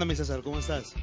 [0.00, 0.40] ¿Qué onda, mi César?
[0.42, 0.94] ¿Cómo estás?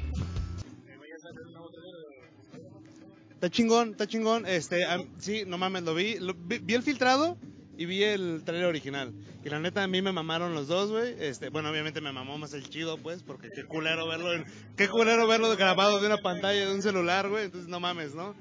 [3.30, 4.44] Está chingón, está chingón.
[4.44, 6.58] Este, am- sí, no mames, lo vi, lo- vi.
[6.58, 7.38] vi el filtrado
[7.76, 9.12] y vi el trailer original.
[9.44, 11.14] Y la neta, a mí me mamaron los dos, güey.
[11.20, 14.44] Este, bueno, obviamente me mamó más el chido, pues, porque qué culero verlo en,
[14.76, 17.44] qué culero verlo grabado de una pantalla de un celular, güey.
[17.44, 18.34] Entonces, no mames, ¿no?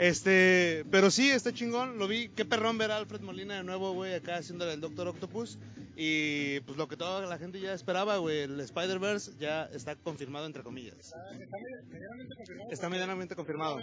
[0.00, 2.30] Este, pero sí, está chingón, lo vi.
[2.30, 5.58] Qué perrón ver a Alfred Molina de nuevo, güey, acá haciéndole el Doctor Octopus.
[5.94, 10.46] Y pues lo que toda la gente ya esperaba, güey, el Spider-Verse ya está confirmado,
[10.46, 11.12] entre comillas.
[12.70, 13.78] Está medianamente confirmado.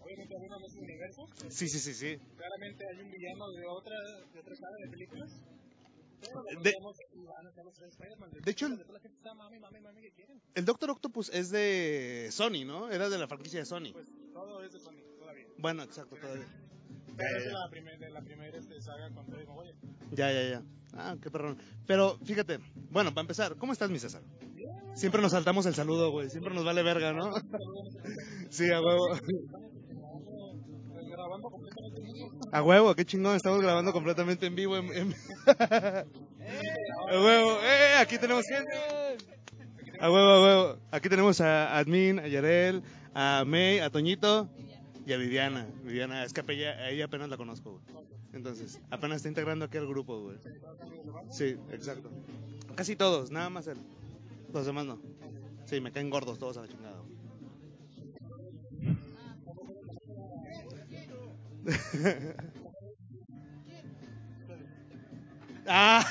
[0.00, 1.26] Obviamente alguna vez un universo.
[1.48, 2.16] Sí, sí, sí, sí.
[2.36, 3.96] Claramente hay un villano de otra,
[4.32, 5.32] de otra saga de películas.
[6.62, 6.76] De-
[8.50, 8.84] hecho, está.
[10.54, 12.90] El Doctor Octopus es de Sony, ¿no?
[12.90, 13.92] Era de la franquicia de Sony.
[13.92, 15.07] Pues todo es de Sony.
[15.58, 16.46] Bueno, exacto, todavía.
[17.16, 19.74] Pero es ya, la primera de la primera este, saga con Maguire.
[20.12, 20.62] ya, ya, ya.
[20.94, 21.58] Ah, qué perrón.
[21.86, 24.22] Pero fíjate, bueno, para empezar, ¿cómo estás, mi César?
[24.94, 26.30] Siempre nos saltamos el saludo, güey.
[26.30, 27.34] Siempre nos vale verga, ¿no?
[28.50, 29.08] Sí, a huevo.
[32.52, 33.36] A huevo, qué chingón.
[33.36, 34.76] Estamos grabando completamente en vivo.
[34.76, 35.14] En, en-
[35.46, 36.04] A
[37.12, 37.58] huevo.
[37.62, 37.96] ¡Eh!
[38.00, 38.72] Aquí tenemos gente.
[40.00, 40.78] A huevo, a huevo.
[40.90, 42.82] Aquí tenemos a Admin, a Yarel,
[43.14, 44.48] a May, a Toñito
[45.08, 45.66] y a Viviana.
[45.84, 47.82] Viviana, es que a ella, ella apenas la conozco, güey.
[48.34, 50.36] Entonces, apenas está integrando aquí al grupo, güey.
[51.30, 52.10] Sí, exacto.
[52.74, 53.78] Casi todos, nada más él.
[54.52, 55.00] Los demás no.
[55.64, 57.00] Sí, me caen gordos todos a la chingada.
[57.00, 57.16] güey.
[65.70, 66.02] Ah,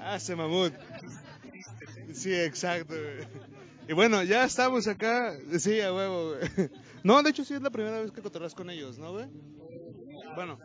[0.00, 0.72] ah mamut.
[2.14, 2.94] Sí, exacto.
[2.94, 3.45] güey.
[3.88, 5.36] Y bueno, ya estamos acá.
[5.58, 6.34] Sí, a huevo.
[6.34, 6.70] güey.
[7.04, 9.28] No, de hecho sí es la primera vez que cotorreas con ellos, ¿no, güey?
[10.34, 10.58] Bueno.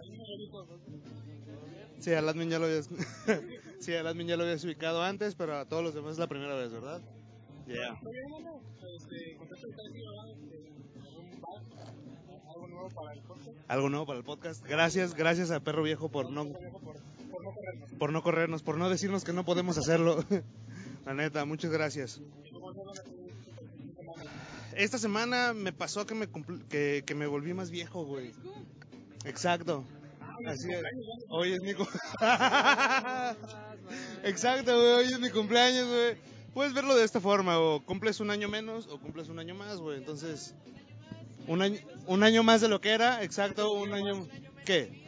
[1.99, 2.89] Sí, al admin ya lo habías...
[3.79, 6.27] Sí, al admin ya lo habías ubicado antes, pero a todos los demás es la
[6.27, 7.01] primera vez, ¿verdad?
[7.67, 7.99] Ya.
[12.95, 13.21] Bar,
[13.67, 14.65] algo nuevo para el podcast.
[14.65, 16.51] Gracias, gracias a Perro Viejo por no,
[17.99, 20.23] por no corrernos, por no decirnos que no podemos hacerlo.
[21.05, 22.21] La neta, muchas gracias.
[24.75, 26.27] Esta semana me pasó que me,
[26.69, 28.31] que, que me volví más viejo, güey.
[29.25, 29.85] Exacto.
[30.45, 30.81] Así es.
[31.29, 31.71] Hoy es mi
[34.23, 34.93] Exacto, güey.
[34.93, 36.15] Hoy es mi cumpleaños, güey.
[36.53, 39.77] Puedes verlo de esta forma, o cumples un año menos o cumples un año más,
[39.77, 39.97] güey.
[39.97, 40.53] Entonces,
[41.47, 44.27] un año, un año más de lo que era, exacto, un año...
[44.65, 45.01] ¿Qué?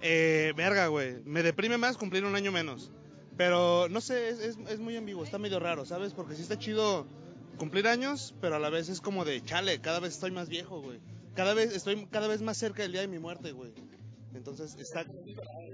[0.00, 1.16] Eh, verga, güey.
[1.24, 2.90] Me deprime más cumplir un año menos.
[3.38, 6.12] Pero no sé, es, es, es muy ambiguo, está medio raro, ¿sabes?
[6.12, 7.06] Porque sí está chido
[7.56, 10.82] cumplir años, pero a la vez es como de chale, cada vez estoy más viejo,
[10.82, 10.98] güey.
[11.34, 13.72] Cada vez estoy cada vez más cerca del día de mi muerte, güey.
[14.34, 15.06] Entonces está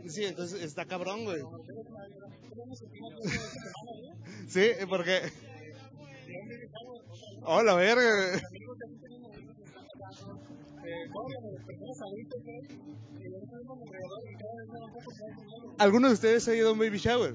[0.07, 1.43] Sí, entonces está cabrón, güey.
[4.49, 5.21] Sí, porque
[7.47, 8.41] Hola, verga.
[11.11, 11.61] más nuevos.
[15.79, 17.35] ¿Alguno de ustedes ha ido a un baby shower?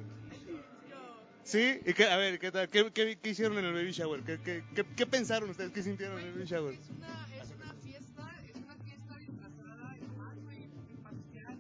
[1.50, 1.80] ¿Sí?
[1.84, 2.70] ¿Y qué, a ver, ¿qué, tal?
[2.70, 4.22] ¿Qué, qué, qué hicieron en el baby shower?
[4.22, 5.72] ¿Qué, qué, qué, qué pensaron ustedes?
[5.72, 6.76] ¿Qué sintieron en el baby shower?
[6.76, 11.58] Es una, es una fiesta, es una fiesta disfrazada de nomás, güey, imparcial.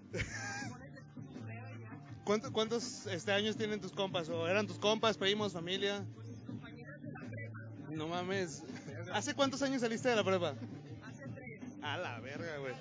[2.23, 4.29] ¿Cuántos, cuántos este, años tienen tus compas?
[4.29, 6.05] ¿O eran tus compas, primos, familia?
[7.89, 8.61] No mames.
[9.11, 10.53] ¿Hace cuántos años saliste de la prepa?
[11.01, 11.61] Hace tres.
[11.81, 12.75] A la verga, güey.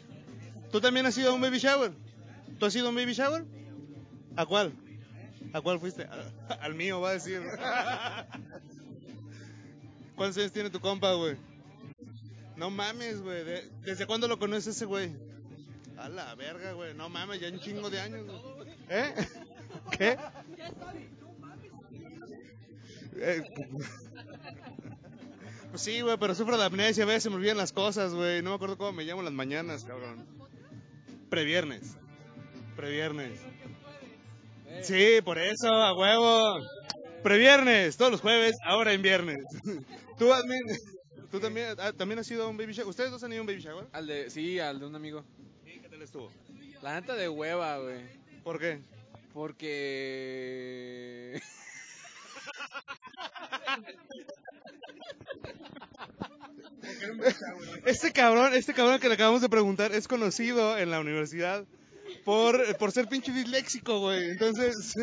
[0.70, 1.90] ¿Tú también has ido a un baby shower?
[2.58, 3.46] ¿Tú has ido a un baby shower?
[4.36, 4.74] ¿A cuál?
[5.52, 6.04] ¿A cuál fuiste?
[6.04, 7.42] A- al mío, va a decir.
[10.16, 11.36] ¿Cuántos años tiene tu compa, güey?
[12.56, 13.44] No mames, güey.
[13.44, 15.12] De- ¿Desde cuándo lo conoces ese güey?
[15.96, 16.94] A la verga, güey.
[16.94, 18.68] No mames, ya un chingo de años, güey.
[18.88, 19.14] ¿Eh?
[19.96, 20.16] ¿Qué?
[23.20, 23.42] Eh,
[25.70, 28.42] Pues sí, güey, pero sufro de amnesia, a veces se me olvidan las cosas, güey.
[28.42, 30.24] No me acuerdo cómo me llamo las mañanas, cabrón.
[31.28, 31.96] Previernes.
[32.76, 33.40] Previernes.
[34.82, 36.58] Sí, por eso, a huevo.
[37.22, 39.44] Previernes, todos los jueves, ahora en viernes.
[40.18, 40.62] Tú, admin,
[41.30, 42.88] tú también, ah, también has ido a un baby shower.
[42.88, 43.86] ¿Ustedes dos han ido a un baby shower?
[43.92, 45.24] Al de, sí, al de un amigo.
[45.64, 46.32] Sí, ¿qué tal estuvo?
[46.82, 48.00] La neta de hueva, güey.
[48.42, 48.80] ¿Por qué?
[49.32, 51.40] Porque...
[57.84, 61.64] Este cabrón, este cabrón que le acabamos de preguntar es conocido en la universidad
[62.28, 64.32] por, por ser pinche disléxico, güey.
[64.32, 64.94] Entonces,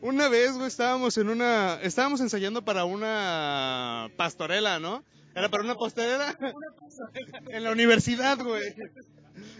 [0.00, 5.02] una vez, güey, estábamos en una, estábamos ensayando para una pastorela, ¿no?
[5.34, 6.38] ¿Era para una pastorela?
[7.50, 8.76] En la universidad, güey.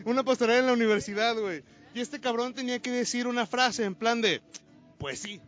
[0.05, 1.65] Una pastorela en la universidad, güey.
[1.93, 4.41] Y este cabrón tenía que decir una frase en plan de,
[4.99, 5.41] pues sí.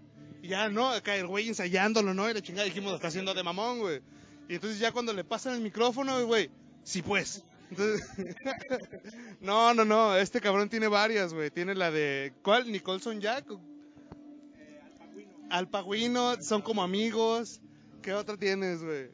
[0.43, 0.89] Y ya, ¿no?
[0.89, 2.29] Acá el güey ensayándolo, ¿no?
[2.29, 4.03] Y la chingada dijimos, está haciendo de mamón, güey.
[4.49, 6.51] Y entonces ya cuando le pasan el micrófono, güey,
[6.83, 7.45] sí pues.
[7.73, 8.07] Entonces,
[9.41, 11.51] no, no, no, este cabrón tiene varias, güey.
[11.51, 12.71] Tiene la de, ¿cuál?
[12.71, 13.47] Nicholson Jack.
[15.51, 17.61] Alpagüino, son como amigos.
[18.03, 19.11] ¿Qué otra tienes, güey?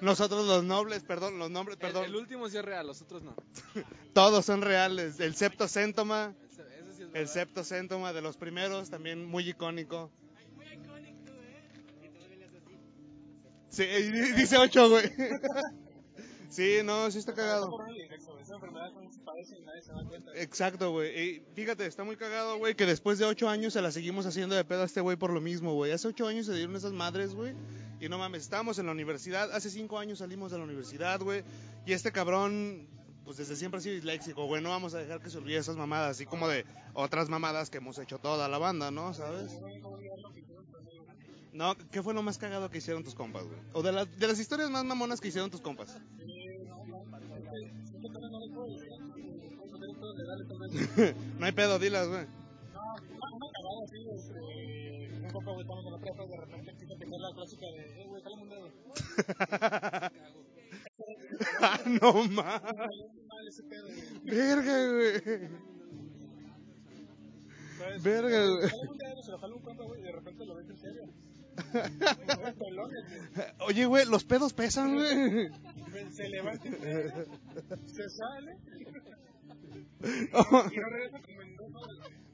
[0.00, 2.04] Nosotros los nobles, perdón, los nombres, El, perdón.
[2.04, 3.34] el último sí es real, los otros no.
[4.14, 5.18] Todos son reales.
[5.18, 7.32] El septocéntoma, Ese, ese sí es el verdad.
[7.32, 10.12] septocéntoma de los primeros, también muy icónico.
[10.54, 11.62] Muy icónico, ¿eh?
[13.70, 13.84] Sí,
[14.36, 15.10] dice ocho, güey.
[16.48, 17.68] Sí, no, sí está cagado.
[20.34, 21.20] Exacto, güey.
[21.20, 24.54] Y fíjate, está muy cagado, güey, que después de ocho años se la seguimos haciendo
[24.56, 25.92] de pedo a este güey por lo mismo, güey.
[25.92, 27.54] Hace ocho años se dieron esas madres, güey.
[28.00, 29.52] Y no mames, estábamos en la universidad.
[29.52, 31.42] Hace cinco años salimos de la universidad, güey.
[31.84, 32.88] Y este cabrón,
[33.24, 34.62] pues desde siempre ha sido disléxico, güey.
[34.62, 36.64] No vamos a dejar que se olvide esas mamadas, así como de
[36.94, 39.12] otras mamadas que hemos hecho toda la banda, ¿no?
[39.12, 39.52] ¿Sabes?
[41.52, 43.58] No, ¿qué fue lo más cagado que hicieron tus compas, güey?
[43.72, 45.96] O de, las- de las historias más mamonas que hicieron tus compas.
[51.38, 52.24] no hay pedo, dilas, güey.
[52.24, 56.94] Una cagada así, este, un poco, güey, estamos en la prepa y de repente empieza
[56.94, 58.70] a tener la clásica de, eh, güey, sale un dedo.
[61.60, 62.28] Ah, no güey.
[64.24, 65.12] Verga, güey.
[68.02, 68.70] Verga, güey.
[68.98, 71.04] Dedo, se lo jala un compa, güey, y de repente lo ves en serio.
[73.66, 75.48] Oye, güey, los pedos pesan, güey.
[76.12, 76.68] Se levanta,
[77.86, 78.56] se sale
[80.32, 80.62] Oh,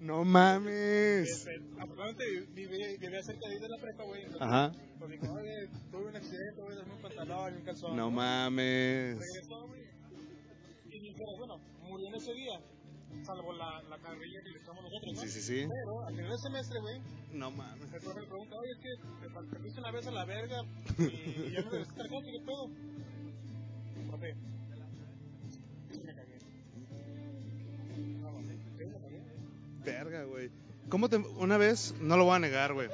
[0.00, 1.30] no mames.
[1.30, 2.24] Este, afortunadamente
[2.54, 4.22] viví- vivía cerca de ahí de la prepa, güey.
[4.38, 4.72] Ajá.
[4.98, 7.96] Pues oye, tuve un accidente, güey, dame un pantalón y un calzón.
[7.96, 9.18] No mames.
[9.18, 9.82] Regresó, güey.
[10.90, 12.60] Y dijeron, bueno, murió en ese día.
[13.24, 15.20] Salvo la, la carrilla que le echamos nosotros, ¿no?
[15.22, 15.66] Sí, sí, sí.
[15.68, 17.00] Pero al final del semestre, güey,
[17.32, 17.92] No mames.
[17.94, 20.62] el profe le pregunta, oye, es que te fuiste una vez a la verga
[20.98, 22.70] y ya no regresaste al campo, ¿qué pedo?
[24.08, 24.34] Profe,
[29.84, 30.50] Verga, güey.
[30.88, 31.16] ¿Cómo te.?
[31.16, 32.88] Una vez, no lo voy a negar, güey.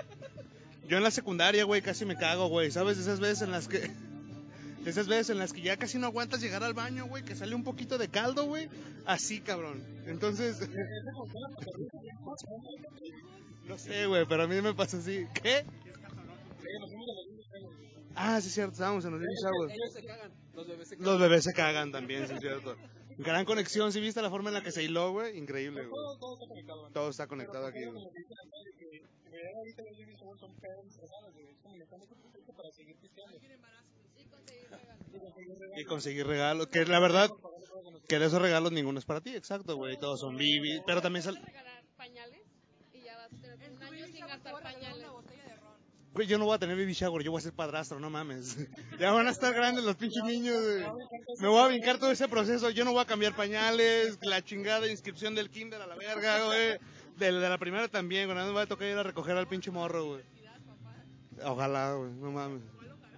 [0.88, 2.70] Yo en la secundaria, güey, casi me cago, güey.
[2.70, 2.98] ¿Sabes?
[2.98, 3.90] Esas veces en las que.
[4.87, 7.54] Esas veces en las que ya casi no aguantas llegar al baño, güey, que sale
[7.54, 8.69] un poquito de caldo, güey.
[9.04, 9.82] Así, cabrón.
[10.06, 10.58] Entonces.
[13.66, 15.28] No sé, güey, pero a mí me pasa así.
[15.32, 15.64] ¿Qué?
[18.16, 19.70] Ah, sí, es cierto, estábamos en los baby shower.
[19.70, 21.12] Ellos se cagan, los bebés se cagan.
[21.12, 22.76] Los bebés se cagan también, sí, es cierto.
[23.22, 25.37] Gran conexión, ¿sí viste la forma en la que se hiló, güey?
[25.37, 25.90] Increíble, güey.
[25.90, 26.93] Todo, todo está conectado, güey.
[26.93, 28.05] Todo está conectado aquí, güey.
[35.76, 37.31] Y conseguir regalos, que la verdad,
[38.08, 39.99] que de esos regalos ninguno es para ti, exacto, güey.
[39.99, 41.40] Todos son bibi, pero también sal...
[41.44, 42.40] Regalar pañales
[42.93, 44.99] y ya vas a tener En un año sin gastar pañales.
[44.99, 45.76] una botella de ron.
[46.12, 48.56] Güey, yo no voy a tener baby shower, yo voy a ser padrastro, no mames.
[48.98, 50.84] Ya van a estar grandes los pinches niños, güey.
[51.40, 54.90] Me voy a brincar todo ese proceso, yo no voy a cambiar pañales, la chingada
[54.90, 56.79] inscripción del kinder a la verga, güey.
[57.17, 59.36] De, de la primera también, güey, nada más me va a tocar ir a recoger
[59.36, 60.22] al pinche morro, güey.
[61.44, 62.62] Ojalá, güey, no mames.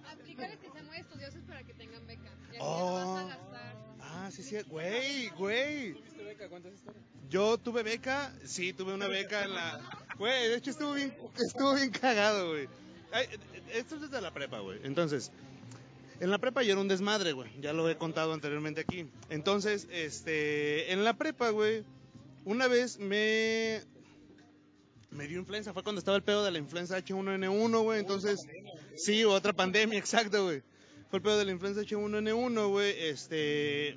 [0.09, 2.29] Aplícale que sean muy estudiosos para que tengan beca.
[2.53, 2.99] Y Oh.
[2.99, 3.75] no vas a gastar.
[4.01, 5.93] Ah, sí, sí, güey, güey.
[5.93, 6.47] ¿Tuviste beca?
[6.47, 7.03] ¿Cuántas historias?
[7.29, 9.79] Yo tuve beca, sí, tuve una beca en la...
[10.19, 12.67] Güey, de hecho estuvo bien, estuvo bien cagado, güey.
[13.73, 14.79] Esto es desde la prepa, güey.
[14.83, 15.31] Entonces,
[16.19, 17.49] en la prepa yo era un desmadre, güey.
[17.61, 19.07] Ya lo he contado anteriormente aquí.
[19.29, 21.83] Entonces, este, en la prepa, güey,
[22.45, 23.81] una vez me...
[25.11, 27.99] Me dio influenza, fue cuando estaba el pedo de la influenza H1N1, güey.
[27.99, 28.47] Entonces,
[28.95, 30.63] sí, otra pandemia, exacto, güey.
[31.09, 32.95] Fue el pedo de la influenza H1N1, güey.
[32.97, 33.95] Este,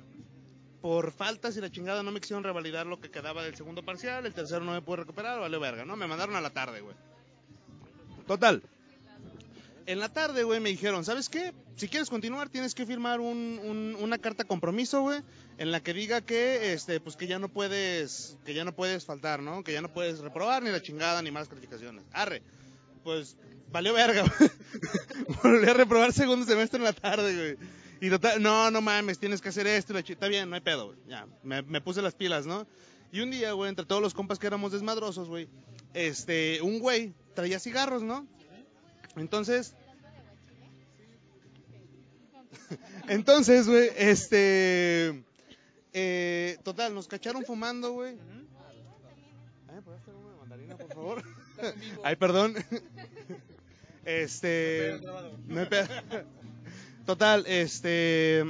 [0.81, 4.25] por faltas y la chingada no me quisieron revalidar lo que quedaba del segundo parcial,
[4.25, 5.95] el tercero no me pude recuperar, vale verga, ¿no?
[5.95, 6.95] Me mandaron a la tarde, güey.
[8.27, 8.61] Total.
[9.87, 11.53] En la tarde, güey, me dijeron, ¿sabes qué?
[11.77, 15.21] Si quieres continuar, tienes que firmar un- un- una carta compromiso, güey,
[15.57, 19.05] en la que diga que, este, pues que ya no puedes, que ya no puedes
[19.05, 19.63] faltar, ¿no?
[19.63, 22.03] Que ya no puedes reprobar ni la chingada ni malas calificaciones.
[22.11, 22.41] Arre.
[23.05, 23.37] Pues,
[23.71, 24.51] valió verga, güey.
[25.43, 27.69] Volví a reprobar segundo semestre en la tarde, güey.
[28.01, 30.87] Y total, no, no mames, tienes que hacer esto la Está bien, no hay pedo,
[30.87, 30.97] güey.
[31.07, 32.67] Ya, me, me puse las pilas, ¿no?
[33.13, 35.47] Y un día, güey, entre todos los compas que éramos desmadrosos, güey,
[35.93, 38.27] este, un güey traía cigarros, ¿no?
[39.17, 39.73] Entonces,
[43.07, 45.23] entonces, güey, este,
[45.93, 48.13] eh, total, nos cacharon fumando, güey.
[48.13, 51.23] ¿Eh, ¿Puedes hacer una mandarina, por favor?
[52.03, 52.55] Ay, perdón.
[54.05, 55.01] Este.
[57.05, 58.41] Total, este,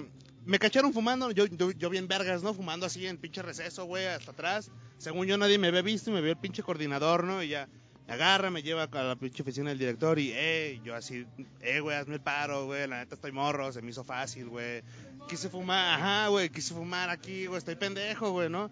[0.46, 2.54] me cacharon fumando, yo, yo, yo bien vergas, ¿no?
[2.54, 4.70] Fumando así en pinche receso, güey, hasta atrás.
[5.00, 7.42] Según yo nadie me había visto y me vio el pinche coordinador, ¿no?
[7.42, 7.68] Y ya
[8.08, 11.26] me agarra, me lleva a la pinche oficina del director y, eh, yo así,
[11.60, 14.82] eh, güey, hazme el paro, güey, la neta estoy morro, se me hizo fácil, güey.
[15.28, 18.72] Quise fumar, ajá, güey, quise fumar aquí, güey, estoy pendejo, güey, ¿no?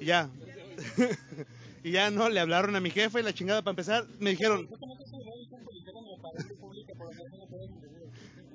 [0.00, 0.28] Y ya.
[1.84, 2.28] y ya, ¿no?
[2.28, 4.68] Le hablaron a mi jefe y la chingada para empezar, me dijeron,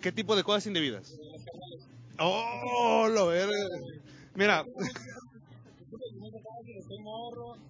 [0.01, 1.17] ¿qué tipo de cosas indebidas?
[2.17, 3.55] Oh, lo verga.
[4.35, 4.65] Mira.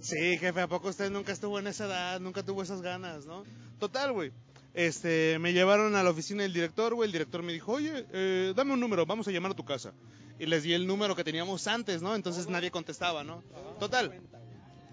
[0.00, 2.20] Sí, jefe, ¿a poco usted nunca estuvo en esa edad?
[2.20, 3.44] Nunca tuvo esas ganas, ¿no?
[3.78, 4.32] Total, güey.
[4.72, 7.06] Este, me llevaron a la oficina del director, güey.
[7.06, 9.92] El director me dijo, oye, eh, dame un número, vamos a llamar a tu casa.
[10.38, 12.14] Y les di el número que teníamos antes, ¿no?
[12.14, 13.42] Entonces nadie contestaba, ¿no?
[13.78, 14.20] Total.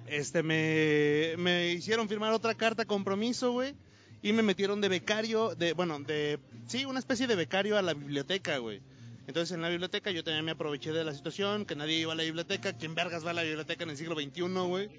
[0.07, 3.75] Este, me, me hicieron firmar otra carta compromiso, güey.
[4.21, 7.93] Y me metieron de becario, de, bueno, de, sí, una especie de becario a la
[7.93, 8.81] biblioteca, güey.
[9.27, 12.15] Entonces en la biblioteca yo también me aproveché de la situación, que nadie iba a
[12.15, 12.73] la biblioteca.
[12.73, 14.89] ¿Quién vergas va a la biblioteca en el siglo XXI, güey?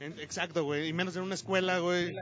[0.00, 0.88] Exacto, güey.
[0.88, 2.16] Y menos en una escuela, güey.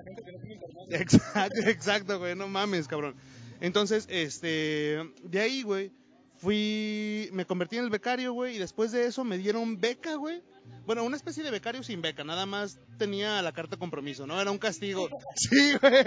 [0.91, 2.37] Exacto, exacto, güey.
[2.37, 3.17] No mames, cabrón.
[3.61, 5.91] Entonces, este, de ahí, güey,
[6.39, 10.43] fui, me convertí en el becario, güey, y después de eso me dieron beca, güey.
[10.87, 14.41] Bueno, una especie de becario sin beca, nada más tenía la carta de compromiso, ¿no?
[14.41, 15.09] Era un castigo.
[15.37, 16.05] Sí, güey.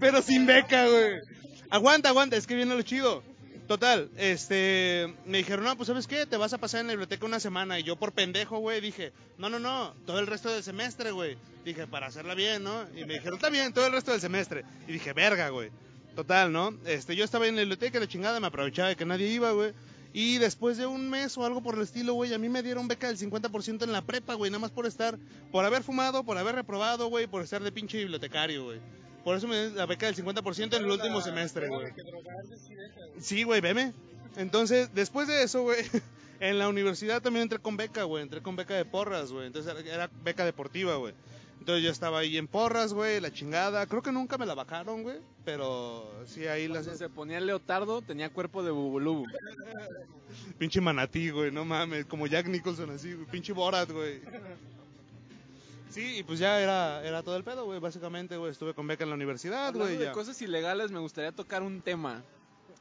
[0.00, 1.20] Pero sin beca, güey.
[1.70, 3.22] Aguanta, aguanta, es que viene lo chido.
[3.66, 6.24] Total, este, me dijeron, no, pues ¿sabes qué?
[6.24, 7.80] Te vas a pasar en la biblioteca una semana.
[7.80, 11.36] Y yo por pendejo, güey, dije, no, no, no, todo el resto del semestre, güey.
[11.64, 12.86] Dije, para hacerla bien, ¿no?
[12.94, 14.64] Y me dijeron, está bien, todo el resto del semestre.
[14.86, 15.70] Y dije, verga, güey.
[16.16, 16.76] Total, ¿no?
[16.86, 19.72] Este, yo estaba en la biblioteca, la chingada, me aprovechaba de que nadie iba, güey.
[20.12, 22.88] Y después de un mes o algo por el estilo, güey, a mí me dieron
[22.88, 25.18] beca del 50% en la prepa, güey, nada más por estar,
[25.52, 28.80] por haber fumado, por haber reprobado, güey, por estar de pinche bibliotecario, güey.
[29.24, 31.92] Por eso me dieron la beca del 50% en el último semestre, güey.
[33.20, 33.92] Sí, güey, veme.
[34.36, 35.78] Entonces, después de eso, güey,
[36.40, 38.22] en la universidad también entré con beca, güey.
[38.22, 39.46] Entré con beca de porras, güey.
[39.48, 41.12] Entonces era- era beca deportiva, güey.
[41.58, 43.86] Entonces yo estaba ahí en porras, güey, la chingada.
[43.86, 45.18] Creo que nunca me la bajaron, güey.
[45.44, 46.84] Pero sí, ahí las...
[46.84, 49.26] Cuando se ponía el leotardo, tenía cuerpo de bubulubu.
[50.58, 52.06] Pinche manatí, güey, no mames.
[52.06, 53.26] Como Jack Nicholson así, güey.
[53.26, 54.20] Pinche Borat, güey.
[55.90, 57.80] Sí, y pues ya era, era todo el pedo, güey.
[57.80, 59.96] Básicamente, güey, estuve con beca en la universidad, güey.
[59.96, 60.12] de ya.
[60.12, 62.22] cosas ilegales, me gustaría tocar un tema.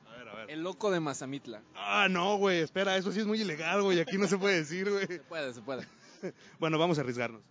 [0.08, 0.52] A ver, a ver.
[0.52, 1.62] El loco de Mazamitla.
[1.76, 4.00] Ah, no, güey, espera, eso sí es muy ilegal, güey.
[4.00, 5.08] Aquí no se puede decir, güey.
[5.08, 5.88] Se puede, se puede.
[6.60, 7.42] Bueno, vamos a arriesgarnos.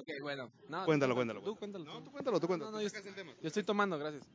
[0.00, 0.50] Ok, bueno.
[0.68, 1.84] No, Cuéntalo, cuéntalo, Tú cuéntalo.
[1.84, 2.70] No, tú cuéntalo, tú cuéntalo.
[2.70, 3.32] No, no, yo, el tema.
[3.40, 4.26] yo estoy tomando, gracias.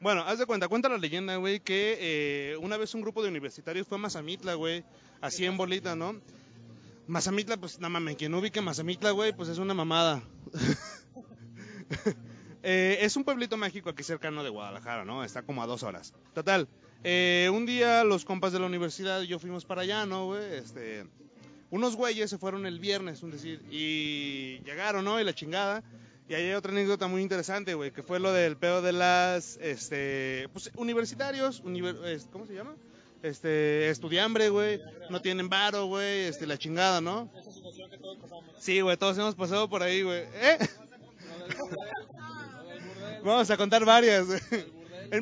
[0.00, 3.28] Bueno, haz de cuenta, cuenta la leyenda, güey, que eh, una vez un grupo de
[3.28, 4.84] universitarios fue a Mazamitla, güey,
[5.20, 6.20] así en bolita, ¿no?
[7.06, 10.22] Mazamitla, pues, no mames, quien ubique Mazamitla, güey, pues es una mamada.
[12.64, 15.24] Eh, es un pueblito mágico aquí cercano de Guadalajara, ¿no?
[15.24, 16.14] Está como a dos horas.
[16.32, 16.68] Total,
[17.02, 20.54] eh, un día los compas de la universidad y yo fuimos para allá, ¿no, güey?
[20.54, 21.04] Este,
[21.72, 25.20] unos güeyes se fueron el viernes, un decir, y llegaron, ¿no?
[25.20, 25.82] Y la chingada.
[26.28, 29.58] Y ahí hay otra anécdota muy interesante, güey, que fue lo del pedo de las,
[29.60, 31.98] este, pues, universitarios, univer-
[32.30, 32.76] ¿cómo se llama?
[33.22, 37.28] Este, estudiambre, güey, no tienen varo, güey, este, la chingada, ¿no?
[38.58, 40.22] Sí, güey, todos hemos pasado por ahí, güey.
[40.34, 40.58] ¿Eh?
[43.24, 44.40] Vamos a contar varias, güey.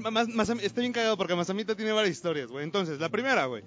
[0.00, 2.64] Masam- Estoy bien cagado porque Mazamita tiene varias historias, güey.
[2.64, 3.62] Entonces, la primera, güey.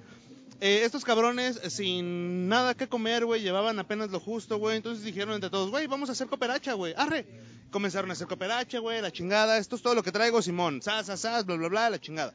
[0.66, 4.78] Eh, estos cabrones, eh, sin nada que comer, güey, llevaban apenas lo justo, güey.
[4.78, 6.94] Entonces dijeron entre todos, güey, vamos a hacer cooperacha, güey.
[6.96, 7.26] Arre.
[7.70, 9.58] Comenzaron a hacer cooperacha, güey, la chingada.
[9.58, 10.82] Esto es todo lo que traigo, Simón.
[10.82, 12.34] Sas, sas, sas, bla, bla, bla, la chingada.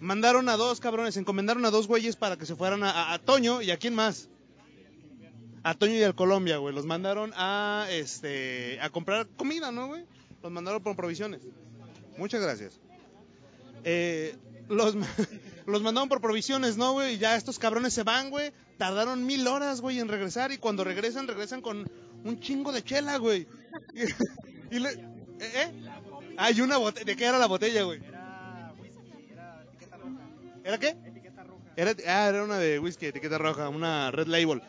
[0.00, 3.62] Mandaron a dos cabrones, encomendaron a dos güeyes para que se fueran a, a- Toño
[3.62, 4.28] y a quién más.
[5.62, 6.74] A Toño y al Colombia, güey.
[6.74, 10.04] Los mandaron a, este, a comprar comida, ¿no, güey?
[10.42, 11.42] Los mandaron por provisiones.
[12.18, 12.80] Muchas gracias.
[13.84, 14.34] Eh,
[14.68, 14.96] los,
[15.66, 17.14] los mandaron por provisiones, ¿no, güey?
[17.14, 18.52] Y ya estos cabrones se van, güey.
[18.78, 20.52] Tardaron mil horas, güey, en regresar.
[20.52, 21.90] Y cuando regresan, regresan con
[22.24, 23.46] un chingo de chela, güey.
[24.70, 24.94] Y, le-
[25.40, 25.72] ¿eh?
[26.38, 27.04] Hay una botella.
[27.04, 28.00] ¿De qué era la botella, güey?
[30.64, 30.96] ¿Era qué?
[31.76, 34.62] Era, ah, era una de whisky, etiqueta roja, una red label.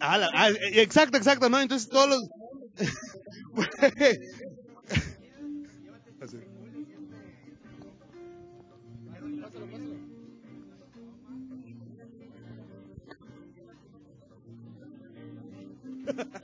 [0.00, 1.60] Ah, la- ah, exacto, exacto, ¿no?
[1.60, 2.28] Entonces todos los...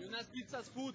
[0.01, 0.95] Y unas pizzas food.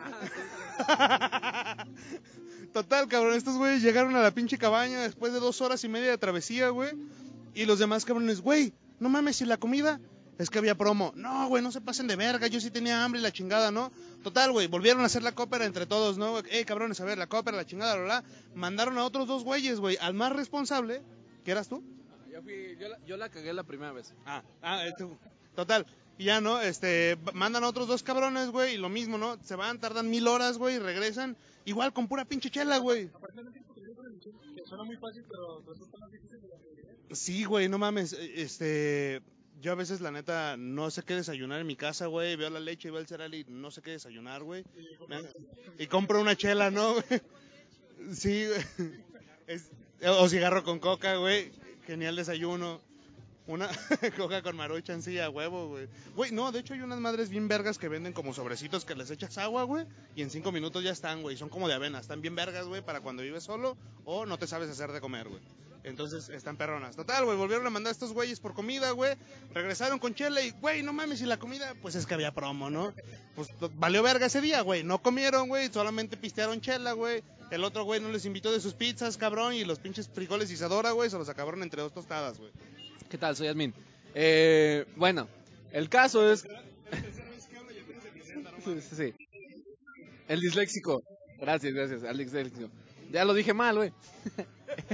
[2.72, 6.10] Total, cabrón, estos güeyes llegaron a la pinche cabaña después de dos horas y media
[6.10, 6.90] de travesía, güey.
[7.54, 10.00] Y los demás cabrones, güey, no mames, si la comida
[10.38, 11.12] Es que había promo.
[11.16, 12.46] No, güey, no se pasen de verga.
[12.46, 13.92] Yo sí tenía hambre y la chingada, ¿no?
[14.22, 16.38] Total, güey, volvieron a hacer la cópera entre todos, ¿no?
[16.38, 18.24] Eh, cabrones, a ver, la cópera, la chingada, la, la.
[18.54, 19.96] Mandaron a otros dos güeyes, güey.
[20.00, 21.02] Al más responsable,
[21.44, 21.82] que eras tú.
[22.32, 24.14] Yo, fui, yo, la, yo la cagué la primera vez.
[24.24, 25.18] Ah, ah, tú.
[25.54, 25.84] Total.
[26.20, 26.60] Y ya, ¿no?
[26.60, 29.38] Este, mandan a otros dos cabrones, güey, y lo mismo, ¿no?
[29.42, 31.34] Se van, tardan mil horas, güey, y regresan.
[31.64, 33.08] Igual con pura pinche chela, güey.
[34.54, 36.48] Que suena muy fácil, pero resulta más difícil de
[37.08, 38.12] que Sí, güey, no mames.
[38.12, 39.22] eh, Este,
[39.62, 42.36] yo a veces, la neta, no sé qué desayunar en mi casa, güey.
[42.36, 44.64] Veo la leche y veo el cereal y no sé qué desayunar, güey.
[45.78, 46.92] Y compro una chela, ¿no?
[46.94, 47.04] güey?
[48.12, 48.90] Sí, güey.
[49.46, 49.70] Es-
[50.06, 51.50] o cigarro con coca, güey.
[51.86, 52.80] Genial desayuno.
[53.50, 53.68] Una
[54.16, 55.88] coca con maruchan, sí, a huevo, güey.
[56.14, 59.10] Güey, no, de hecho hay unas madres bien vergas que venden como sobrecitos que les
[59.10, 59.86] echas agua, güey.
[60.14, 61.36] Y en cinco minutos ya están, güey.
[61.36, 61.98] Son como de avena.
[61.98, 65.28] Están bien vergas, güey, para cuando vives solo o no te sabes hacer de comer,
[65.28, 65.42] güey.
[65.82, 66.94] Entonces están perronas.
[66.94, 69.16] Total, güey, volvieron a mandar a estos güeyes por comida, güey.
[69.52, 72.70] Regresaron con chela y, güey, no mames, y la comida, pues es que había promo,
[72.70, 72.94] ¿no?
[73.34, 74.84] Pues valió verga ese día, güey.
[74.84, 77.24] No comieron, güey, solamente pistearon chela, güey.
[77.50, 80.92] El otro güey no les invitó de sus pizzas, cabrón, y los pinches frijoles Isadora,
[80.92, 82.52] güey, se los acabaron entre dos tostadas, güey.
[83.10, 83.34] ¿Qué tal?
[83.34, 83.74] Soy Yasmin.
[84.14, 85.26] Eh, bueno,
[85.72, 86.42] el caso es...
[88.64, 89.14] Sí, sí, sí.
[90.28, 91.02] El disléxico.
[91.40, 92.70] Gracias, gracias, al disléxico.
[93.10, 93.92] Ya lo dije mal, güey.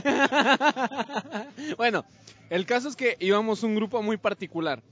[1.76, 2.06] bueno,
[2.48, 4.82] el caso es que íbamos un grupo muy particular.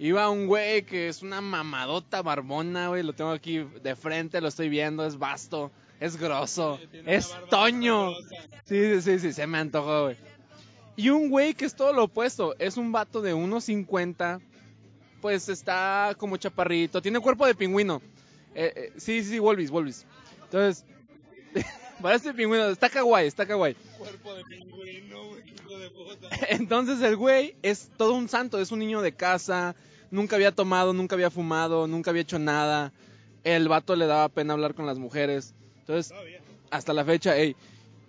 [0.00, 3.04] Iba un güey que es una mamadota barbona, güey.
[3.04, 5.06] Lo tengo aquí de frente, lo estoy viendo.
[5.06, 8.14] Es vasto, es grosso, es toño.
[8.64, 10.33] Sí, sí, sí, sí, se me antojó, güey.
[10.96, 12.54] Y un güey que es todo lo opuesto.
[12.58, 14.40] Es un vato de 1.50.
[15.20, 17.02] Pues está como chaparrito.
[17.02, 18.00] Tiene cuerpo de pingüino.
[18.54, 20.06] Eh, eh, sí, sí, Wolvis, Wolvis.
[20.44, 20.84] Entonces,
[22.02, 22.66] parece pingüino.
[22.66, 23.74] Está kawaii, está kawaii.
[23.98, 26.28] Cuerpo de pingüino, güey, hijo de puta.
[26.48, 29.74] Entonces el güey es todo un santo, es un niño de casa,
[30.10, 32.92] nunca había tomado, nunca había fumado, nunca había hecho nada.
[33.42, 35.54] El vato le daba pena hablar con las mujeres.
[35.80, 36.14] Entonces,
[36.70, 37.56] hasta la fecha, ey,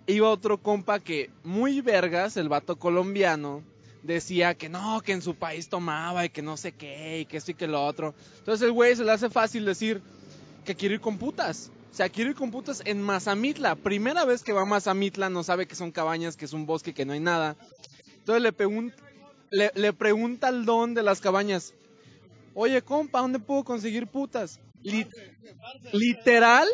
[0.06, 3.62] iba otro compa que muy vergas, el vato colombiano,
[4.02, 7.36] decía que no, que en su país tomaba y que no sé qué, y que
[7.38, 8.14] esto y que lo otro.
[8.38, 10.00] Entonces el güey se le hace fácil decir
[10.64, 11.70] que quiere ir con putas.
[11.92, 13.74] O sea, quiere ir con putas en Mazamitla.
[13.74, 16.92] Primera vez que va a Mazamitla, no sabe que son cabañas, que es un bosque,
[16.92, 17.56] que no hay nada.
[18.18, 21.72] Entonces le, le, pregunta al don de las cabañas,
[22.54, 24.60] oye compa, ¿dónde puedo conseguir putas?
[24.82, 25.06] Li-
[25.92, 26.68] literal,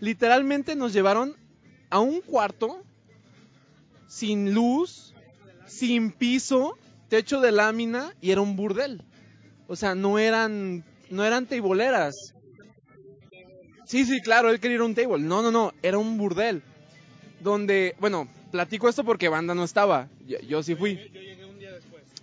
[0.00, 1.36] literalmente nos llevaron
[1.94, 2.82] a un cuarto
[4.08, 5.14] sin luz,
[5.64, 6.76] sin piso,
[7.08, 9.00] techo de lámina y era un burdel.
[9.68, 12.34] O sea, no eran, no eran teiboleras.
[13.86, 15.22] Sí, sí, claro, él quería ir a un table.
[15.22, 16.64] No, no, no, era un burdel.
[17.38, 20.08] Donde, bueno, platico esto porque banda no estaba.
[20.26, 20.98] Yo, sí fui.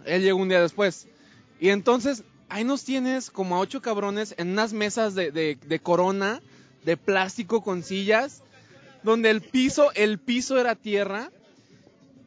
[0.04, 1.08] Él llegó un día después.
[1.62, 6.42] Y entonces, ahí nos tienes como a ocho cabrones en unas mesas de, de corona,
[6.84, 8.44] de plástico con sillas,
[9.04, 11.32] donde el piso, el piso era tierra.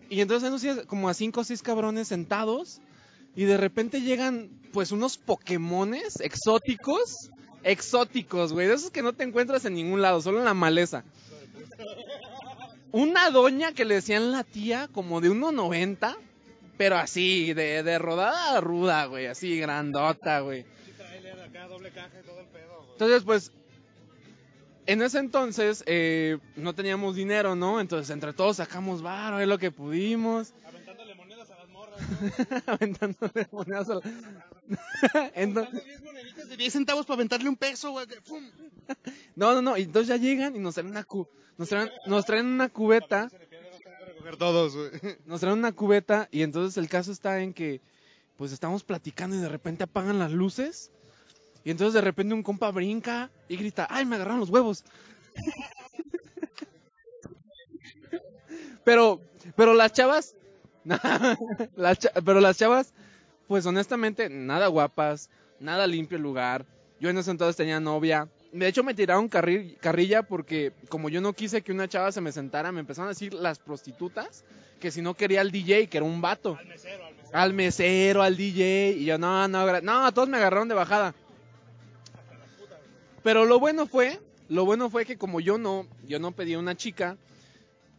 [0.08, 2.80] Y entonces tienes como a cinco o seis cabrones sentados.
[3.36, 7.30] Y de repente llegan, pues, unos Pokémones exóticos.
[7.62, 8.68] Exóticos, güey.
[8.68, 11.04] De esos que no te encuentras en ningún lado, solo en la maleza.
[12.92, 16.16] Una doña que le decían la tía, como de 1.90,
[16.76, 20.64] pero así, de, de rodada ruda, güey, así grandota, güey.
[20.96, 21.68] trailer acá,
[24.86, 27.80] en ese entonces eh, no teníamos dinero, ¿no?
[27.80, 30.52] Entonces, entre todos sacamos varo, es lo que pudimos.
[30.64, 32.62] Aventándole monedas a las morras, güey.
[32.66, 34.00] Aventándole monedas a la-
[35.34, 38.06] Entonces- Comprando 10 moneditas de 10 centavos para aventarle un peso, güey.
[39.36, 42.24] no, no, no, y entonces ya llegan y nos traen una, cu nos traen, nos
[42.26, 43.30] traen una cubeta.
[44.38, 44.74] Todos,
[45.26, 47.80] nos traen una cubeta y entonces el caso está en que
[48.36, 50.90] pues estamos platicando y de repente apagan las luces
[51.64, 54.84] y entonces de repente un compa brinca y grita, ¡ay, me agarraron los huevos!
[58.84, 59.20] pero,
[59.56, 60.34] pero las chavas,
[61.76, 62.92] las pero las chavas,
[63.48, 66.66] pues honestamente, nada guapas, nada limpio el lugar.
[67.00, 68.28] Yo en ese entonces tenía novia.
[68.52, 72.20] De hecho, me tiraron carri- carrilla porque como yo no quise que una chava se
[72.20, 74.44] me sentara, me empezaron a decir las prostitutas
[74.80, 76.56] que si no quería al DJ, que era un vato.
[76.58, 77.38] Al mesero, al mesero.
[77.38, 78.96] Al mesero, al DJ.
[78.98, 81.14] Y yo, no, no, no, todos me agarraron de bajada.
[83.24, 86.76] Pero lo bueno fue, lo bueno fue que como yo no, yo no pedí una
[86.76, 87.16] chica,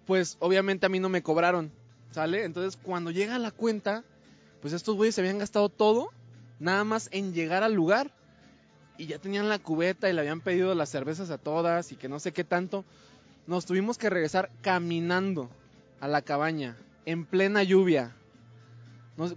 [0.05, 1.71] pues obviamente a mí no me cobraron,
[2.11, 2.43] ¿sale?
[2.45, 4.03] Entonces cuando llega la cuenta,
[4.61, 6.11] pues estos güeyes se habían gastado todo,
[6.59, 8.11] nada más en llegar al lugar.
[8.97, 12.07] Y ya tenían la cubeta y le habían pedido las cervezas a todas y que
[12.07, 12.85] no sé qué tanto.
[13.47, 15.49] Nos tuvimos que regresar caminando
[15.99, 18.15] a la cabaña, en plena lluvia.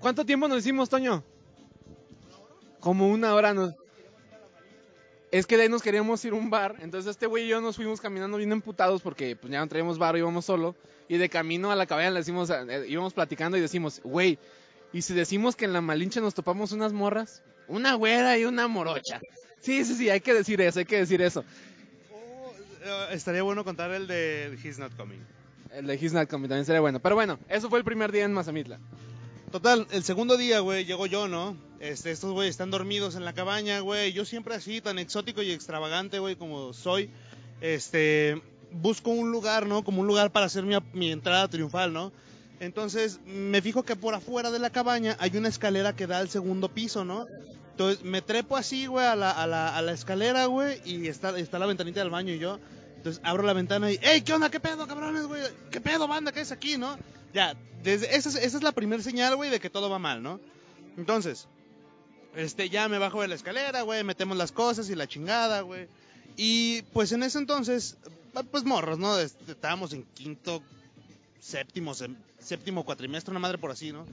[0.00, 1.24] ¿Cuánto tiempo nos hicimos, Toño?
[2.78, 3.74] Como una hora nos...
[5.30, 7.60] Es que de ahí nos queríamos ir a un bar, entonces este güey y yo
[7.60, 10.74] nos fuimos caminando bien emputados porque pues ya no traíamos bar, íbamos solo.
[11.06, 14.38] Y de camino a la cabaña le decimos, eh, íbamos platicando y decimos, güey,
[14.92, 17.42] ¿y si decimos que en la Malinche nos topamos unas morras?
[17.66, 19.20] Una güera y una morocha.
[19.60, 21.44] Sí, sí, sí, hay que decir eso, hay que decir eso.
[22.10, 22.52] Oh,
[22.84, 25.20] eh, estaría bueno contar el de He's Not Coming.
[25.74, 27.00] El de He's Not Coming también sería bueno.
[27.00, 28.78] Pero bueno, eso fue el primer día en Mazamitla.
[29.50, 31.56] Total, el segundo día, güey, llego yo, ¿no?
[31.80, 34.12] Este, estos güey están dormidos en la cabaña, güey.
[34.12, 37.08] Yo siempre así, tan exótico y extravagante, güey, como soy.
[37.62, 39.84] Este, busco un lugar, ¿no?
[39.84, 42.12] Como un lugar para hacer mi, mi entrada triunfal, ¿no?
[42.60, 46.28] Entonces, me fijo que por afuera de la cabaña hay una escalera que da al
[46.28, 47.26] segundo piso, ¿no?
[47.70, 51.38] Entonces, me trepo así, güey, a la, a la, a la escalera, güey, y está,
[51.38, 52.58] está la ventanita del baño y yo.
[52.96, 55.40] Entonces, abro la ventana y, ¡Ey, qué onda, qué pedo, cabrones, güey!
[55.70, 56.98] ¿Qué pedo, banda, qué es aquí, no?
[57.32, 60.22] Ya, desde, esa, es, esa es la primera señal, güey, de que todo va mal,
[60.22, 60.40] ¿no?
[60.96, 61.46] Entonces,
[62.34, 65.88] este, ya me bajo de la escalera, güey, metemos las cosas y la chingada, güey.
[66.36, 67.96] Y pues en ese entonces,
[68.50, 69.18] pues morros, ¿no?
[69.18, 70.62] Este, Estábamos en quinto,
[71.40, 71.94] séptimo,
[72.38, 74.06] séptimo cuatrimestre, una madre por así, ¿no?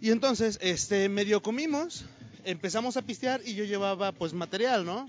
[0.00, 2.04] Y entonces, este, medio comimos,
[2.44, 5.08] empezamos a pistear y yo llevaba, pues, material, ¿no?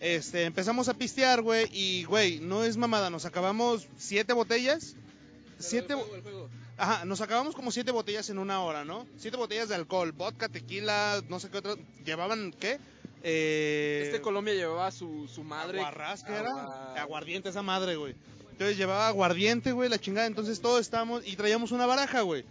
[0.00, 4.94] Este, empezamos a pistear, güey, y, güey, no es mamada, nos acabamos siete botellas.
[5.58, 5.94] Siete,
[6.78, 9.06] Ajá, nos acabamos como siete botellas en una hora, ¿no?
[9.16, 11.76] Siete botellas de alcohol, vodka, tequila, no sé qué otro.
[12.04, 12.78] ¿Llevaban qué?
[13.22, 15.78] Eh, Este Colombia llevaba su, su madre.
[15.78, 16.50] Aguarrás, ¿qué era?
[16.50, 18.14] Agua- Aguardiente esa madre, güey.
[18.52, 20.26] Entonces llevaba aguardiente, güey, la chingada.
[20.26, 22.44] Entonces todos estábamos y traíamos una baraja, güey.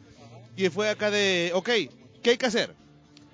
[0.57, 1.69] Y fue acá de, ok,
[2.23, 2.73] ¿qué hay que hacer?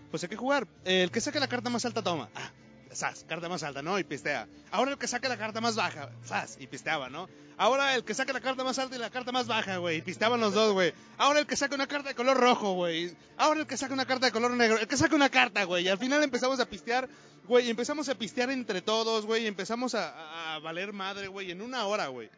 [0.09, 0.67] Pues hay que jugar.
[0.83, 2.29] El que saque la carta más alta toma.
[2.35, 2.51] Ah,
[2.93, 3.97] sas, carta más alta, ¿no?
[3.99, 4.47] Y pistea.
[4.71, 7.27] Ahora el que saque la carta más baja, sas, y pisteaba, ¿no?
[7.57, 9.97] Ahora el que saque la carta más alta y la carta más baja, güey.
[9.97, 10.93] Y pisteaban los dos, güey.
[11.17, 13.15] Ahora el que saque una carta de color rojo, güey.
[13.37, 14.79] Ahora el que saque una carta de color negro.
[14.79, 15.85] El que saque una carta, güey.
[15.85, 17.07] Y al final empezamos a pistear,
[17.47, 17.67] güey.
[17.67, 19.43] Y empezamos a pistear entre todos, güey.
[19.43, 21.51] Y empezamos a, valer madre, güey.
[21.51, 22.31] En una hora, güey.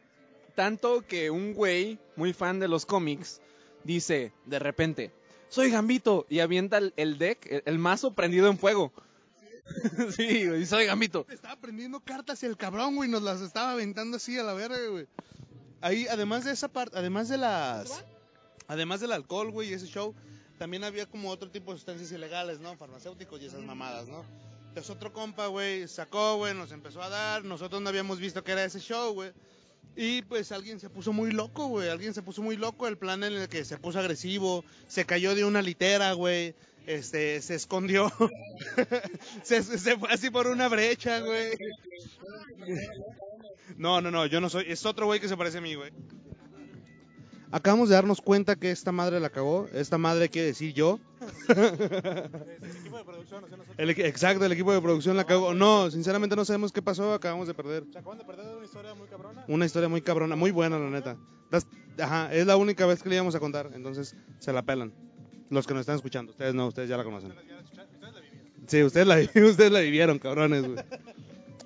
[0.56, 3.42] Tanto que un güey muy fan de los cómics
[3.86, 5.14] dice de repente,
[5.48, 8.92] soy Gambito, y avienta el, deck, el mazo prendido en fuego.
[10.16, 11.26] sí, güey, soy Gambito.
[11.30, 13.10] Estaba prendiendo cartas el cabrón, güey.
[13.10, 15.08] Nos las estaba aventando así a la verga, güey.
[15.82, 18.04] Ahí, además de esa parte, además de las.
[18.68, 20.16] Además del alcohol, güey, y ese show,
[20.58, 22.76] también había como otro tipo de sustancias ilegales, ¿no?
[22.78, 24.24] Farmacéuticos y esas mamadas, ¿no?
[24.70, 27.44] Entonces otro compa, güey, sacó, güey, nos empezó a dar.
[27.44, 29.32] Nosotros no habíamos visto que era ese show, güey.
[29.96, 31.90] Y pues alguien se puso muy loco, güey.
[31.90, 32.88] Alguien se puso muy loco.
[32.88, 34.66] El plan en el que se puso agresivo.
[34.88, 36.56] Se cayó de una litera, güey.
[36.86, 38.12] Este, se escondió.
[39.44, 41.58] se, se fue así por una brecha, güey.
[43.78, 44.66] No, no, no, yo no soy.
[44.68, 45.92] Es otro güey que se parece a mí, güey.
[47.52, 49.68] Acabamos de darnos cuenta que esta madre la cagó.
[49.74, 51.00] Esta madre quiere decir yo.
[51.48, 53.46] El equipo de producción,
[53.78, 55.54] exacto, el equipo de producción la cagó.
[55.54, 57.14] No, sinceramente no sabemos qué pasó.
[57.14, 57.86] Acabamos de perder.
[57.92, 59.46] Se acaban de perder una historia muy cabrona.
[59.48, 61.16] Una historia muy cabrona, muy buena, la neta.
[62.00, 63.70] Ajá, es la única vez que le íbamos a contar.
[63.76, 64.92] Entonces se la pelan.
[65.54, 66.32] Los que nos están escuchando.
[66.32, 67.32] Ustedes no, ustedes ya la conocen.
[68.66, 70.84] Sí, ustedes la, ustedes la vivieron, cabrones, güey.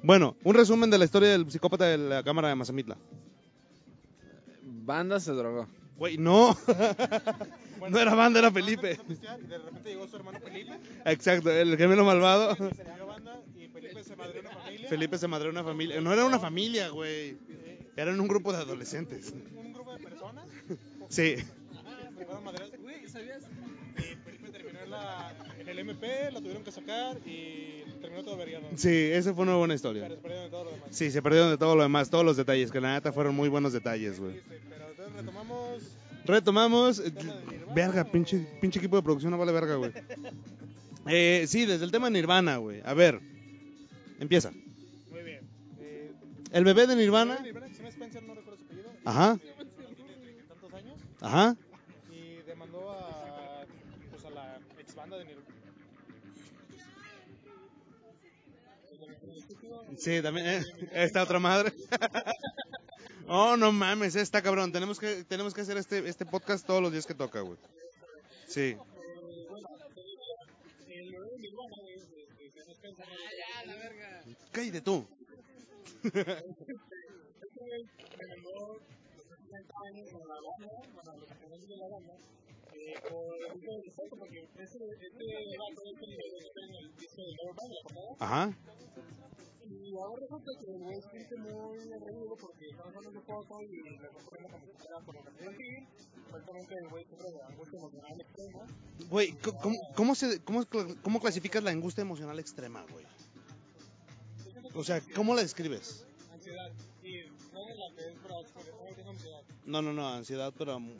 [0.03, 2.97] Bueno, un resumen de la historia del psicópata de la cámara de Mazamitla.
[4.63, 5.67] Banda se drogó.
[5.97, 6.57] Güey, no.
[7.89, 8.99] no era banda, era Felipe.
[9.07, 9.13] Y
[9.47, 10.79] de repente llegó su hermano Felipe.
[11.05, 12.55] Exacto, el gemelo malvado.
[13.73, 14.89] Felipe se madreó una familia.
[14.89, 16.01] Felipe se madreó una familia.
[16.01, 17.37] No era una familia, güey.
[17.95, 19.33] Eran un grupo de adolescentes.
[19.55, 20.45] Un grupo de personas.
[21.07, 21.37] Sí.
[25.77, 28.65] El MP, lo tuvieron que sacar y terminó todo vergueado.
[28.75, 30.09] Sí, esa fue una buena Pero historia.
[30.09, 30.87] se perdieron de todo lo demás.
[30.91, 33.49] Sí, se perdieron de todo lo demás, todos los detalles, que la neta fueron muy
[33.49, 34.33] buenos detalles, güey.
[34.33, 35.81] Triste, Pero entonces retomamos.
[36.25, 37.03] Retomamos.
[37.75, 39.91] Verga, pinche, pinche equipo de producción no vale verga, güey.
[41.09, 42.81] Eh, sí, desde el tema Nirvana, güey.
[42.83, 43.21] A ver,
[44.19, 44.51] empieza.
[45.09, 45.39] Muy bien.
[45.79, 46.11] Eh,
[46.51, 47.39] El bebé de Nirvana.
[47.39, 48.89] Nirvana, que se llama Spencer, no recuerdo su apellido.
[49.05, 49.37] Ajá.
[50.49, 51.55] Tantos años Ajá.
[52.11, 53.63] y demandó a,
[54.11, 55.45] pues a la ex banda de Nirvana.
[59.95, 60.47] Sí, también.
[60.47, 61.71] eh, esta otra madre.
[63.27, 64.71] oh, no mames, está cabrón.
[64.71, 67.57] Tenemos que, tenemos que hacer este, este podcast todos los días que toca, güey.
[68.47, 68.75] Sí.
[74.51, 75.05] Cállate tú.
[88.19, 88.53] Ajá.
[89.69, 93.81] Y ahora resulta que el güey se muy agredido porque estamos hablando de foto y
[93.83, 95.87] le compró una camiseta por la cantidad civil.
[96.13, 98.65] Supuestamente el güey sufre de angustia emocional extrema.
[99.09, 100.65] Güey, ¿cómo, cómo, se, cómo,
[101.01, 103.05] ¿cómo clasificas la angustia emocional extrema, güey?
[104.73, 106.05] O sea, ¿cómo la describes?
[106.31, 106.71] Ansiedad.
[107.03, 108.17] Y no es la que es
[108.53, 109.41] porque no tengo ansiedad.
[109.65, 110.97] No, no, no, ansiedad, pero a un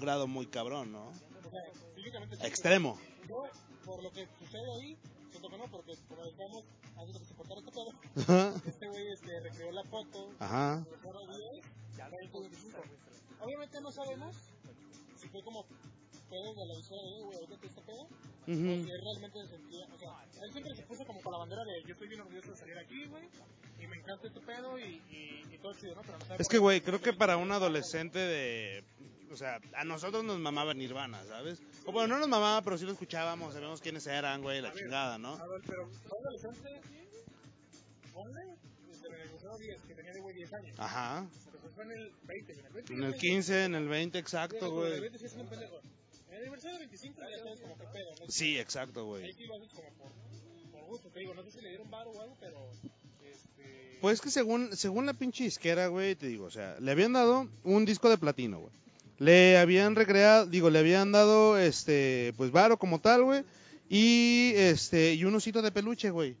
[0.00, 1.08] grado muy cabrón, ¿no?
[1.08, 1.60] O sea,
[1.94, 2.46] físicamente sí.
[2.46, 2.98] Extremo.
[3.28, 3.44] Yo,
[3.84, 4.96] por lo que sucede ahí,
[5.42, 6.64] siento que no, porque como decíamos,
[6.96, 10.84] antes de que se cortara este pedo, este güey este, recreó la foto, Ajá.
[10.84, 11.64] lo dejó a 10,
[11.96, 12.82] ya 20, 25.
[13.40, 14.36] Obviamente no sabemos
[15.16, 15.66] si fue como
[16.30, 18.06] pedo de la visora de, güey, ahorita este pedo,
[18.46, 18.70] si Ujú.
[18.70, 21.82] él realmente se sentía, o sea, él siempre se puso como con la bandera de
[21.82, 23.24] yo estoy bien orgulloso de salir aquí, güey,
[23.80, 26.02] y me encanta este pedo y, y, y todo chido, ¿no?
[26.02, 28.84] Pero no Es que, güey, creo que para un adolescente de...
[29.32, 31.62] O sea, a nosotros nos mamaba Nirvana, ¿sabes?
[31.86, 35.16] O bueno, no nos mamaba, pero sí lo escuchábamos, sabíamos quiénes eran, güey, la chingada,
[35.18, 35.34] ¿no?
[35.36, 35.88] A ver, pero
[38.12, 38.56] ponle,
[39.58, 40.78] 10, que tenía de güey 10 años.
[40.78, 41.26] Ajá.
[41.44, 42.92] Pero fue en el 20, en el 20.
[42.94, 45.00] En el 15, en el 20, exacto, En el güey.
[45.00, 45.80] 20 sí es un pendejo.
[46.28, 48.30] En el aniversario 25 ya sabes como que pedo, ¿no?
[48.30, 49.24] Sí, exacto, güey.
[49.24, 50.12] Ahí sí lo haces como por,
[50.72, 52.70] por gusto, te digo, no sé si le dieron varo o algo, pero
[53.24, 53.98] este...
[54.00, 57.48] Pues que según, según la pinche disquera, güey, te digo, o sea, le habían dado
[57.64, 58.81] un disco de platino, güey.
[59.22, 63.44] Le habían recreado, digo, le habían dado, este, pues varo como tal, güey.
[63.88, 66.34] Y, este, y un osito de peluche, güey.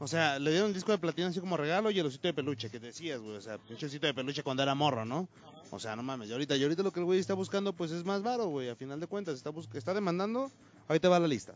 [0.00, 2.34] O sea, le dieron el disco de platino así como regalo y el osito de
[2.34, 3.36] peluche, que decías, güey.
[3.36, 5.28] O sea, pinche osito de peluche cuando era morro, ¿no?
[5.70, 6.28] O sea, no mames.
[6.28, 8.68] Y ahorita, y ahorita lo que el güey está buscando, pues es más varo, güey.
[8.68, 10.50] A final de cuentas, está, está demandando.
[10.88, 11.54] Ahí te va la lista.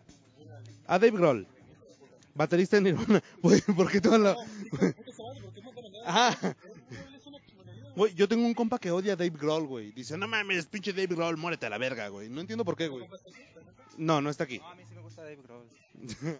[0.86, 1.48] A Dave Grohl,
[2.36, 3.20] baterista de Nirvana.
[3.76, 4.36] ¿por qué toda la.?
[6.06, 6.56] Ajá.
[7.98, 9.90] Güey, yo tengo un compa que odia a Dave Grohl, güey.
[9.92, 12.28] Dice, no mames, pinche Dave Grohl, muérete a la verga, güey.
[12.28, 13.04] No entiendo por qué, güey.
[13.96, 14.58] No, no está aquí.
[14.58, 15.66] No, a mí sí me gusta Dave Grohl.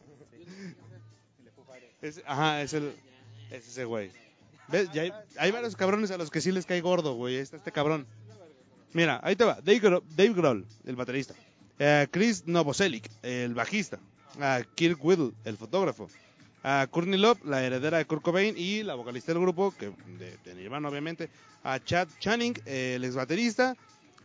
[2.01, 2.93] Es- ajá, es el.
[3.51, 4.11] Es ese güey.
[4.69, 4.89] ¿Ves?
[4.93, 7.37] Ya hay, hay varios cabrones a los que sí les cae gordo, güey.
[7.37, 8.07] Este, este cabrón.
[8.93, 9.55] Mira, ahí te va.
[9.57, 11.35] Dave Grohl, Dave Grohl, el baterista.
[11.81, 13.99] Eh, Chris Novoselic, el bajista.
[14.41, 16.09] A Kirk Whittle, el fotógrafo.
[16.65, 20.37] A Courtney Love, la heredera de Kurt Cobain y la vocalista del grupo, que de,
[20.45, 21.31] de Nirvana obviamente.
[21.65, 23.77] A Chad Channing, eh, el ex baterista.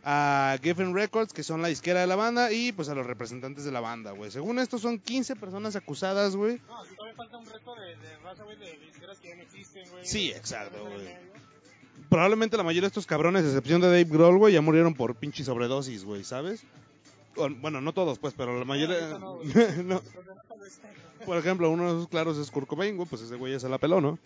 [0.06, 2.52] A Geffen Records, que son la disquera de la banda.
[2.52, 4.30] Y pues a los representantes de la banda, güey.
[4.30, 6.60] Según esto son 15 personas acusadas, güey.
[6.68, 9.42] No, si todavía falta un resto de, de raza, güey, de disqueras que ya no
[9.42, 10.04] existen, güey.
[10.04, 11.08] Sí, exacto, güey.
[12.10, 15.14] Probablemente la mayoría de estos cabrones, a excepción de Dave Grohl, güey, ya murieron por
[15.14, 16.62] pinche sobredosis, güey, ¿sabes?
[17.36, 18.98] Bueno, no todos, pues, pero la mayoría...
[18.98, 19.18] eso
[19.84, 20.02] no.
[21.24, 23.68] Por ejemplo, uno de esos claros es Kurt Cobain, güey, pues ese güey ya se
[23.68, 24.18] la peló, ¿no?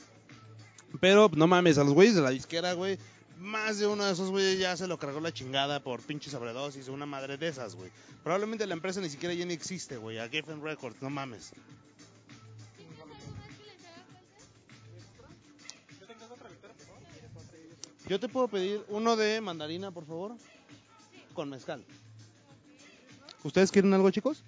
[1.00, 2.98] Pero, no mames, a los güeyes de la disquera, güey,
[3.38, 6.88] más de uno de esos güeyes ya se lo cargó la chingada por pinche sobredosis
[6.88, 7.90] o una madre de esas, güey.
[8.22, 11.52] Probablemente la empresa ni siquiera ya ni existe, güey, a Geffen Records, no mames.
[18.08, 20.32] Yo te puedo pedir uno de mandarina, por favor,
[21.34, 21.84] con mezcal.
[23.44, 24.44] ¿Ustedes quieren algo, chicos?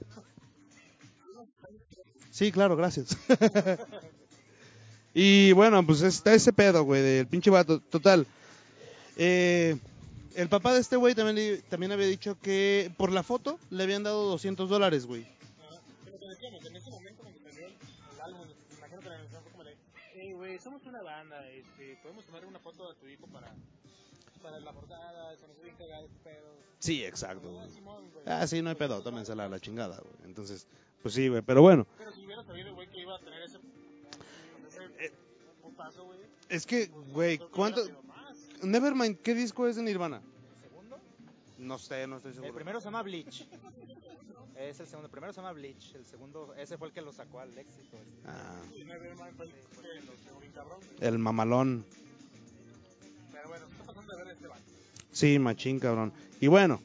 [2.30, 3.16] Sí, claro, gracias.
[5.14, 7.80] y bueno, pues está ese pedo, güey, del pinche vato.
[7.80, 8.26] Total.
[9.16, 9.76] Eh,
[10.34, 14.02] el papá de este güey también, también había dicho que por la foto le habían
[14.02, 15.26] dado 200 dólares, güey.
[16.04, 18.46] Pero te decíamos, en ese momento cuando salió el, álbum,
[18.78, 19.76] imagino que la fue como de,
[20.14, 23.52] hey, güey, somos una banda, este, podemos tomar una foto de tu hijo para,
[24.42, 25.46] para la portada, este
[26.24, 26.50] pedo.
[26.78, 27.62] Sí, exacto, güey.
[27.66, 28.24] Ah, Simón, güey.
[28.26, 30.14] Ah, sí, no hay pedo, tómensela a la chingada, güey.
[30.24, 30.66] Entonces,
[31.02, 31.86] pues sí, güey, pero bueno.
[31.98, 33.58] Pero si hubiera sabido, güey, que iba a tener ese,
[34.68, 35.12] ese
[35.62, 36.18] putazo, güey.
[36.48, 37.82] Es que, güey, creo que ¿cuánto?
[37.82, 38.36] hubiera sido más.
[38.62, 40.20] Nevermind, ¿qué disco es de Nirvana?
[40.62, 40.98] ¿Segundo?
[41.58, 42.54] No sé, no estoy El seguro.
[42.54, 43.46] primero se llama Bleach.
[44.56, 45.06] Es el segundo.
[45.06, 45.94] El primero se llama Bleach.
[45.94, 47.96] El segundo, ese fue el que lo sacó al éxito.
[48.26, 49.52] Ah, Y Nevermind fue el
[50.40, 50.80] bien cabrón.
[51.00, 51.84] el mamalón.
[54.16, 54.62] Ver este vato.
[55.12, 56.12] Sí, machín, cabrón.
[56.40, 56.80] Y bueno,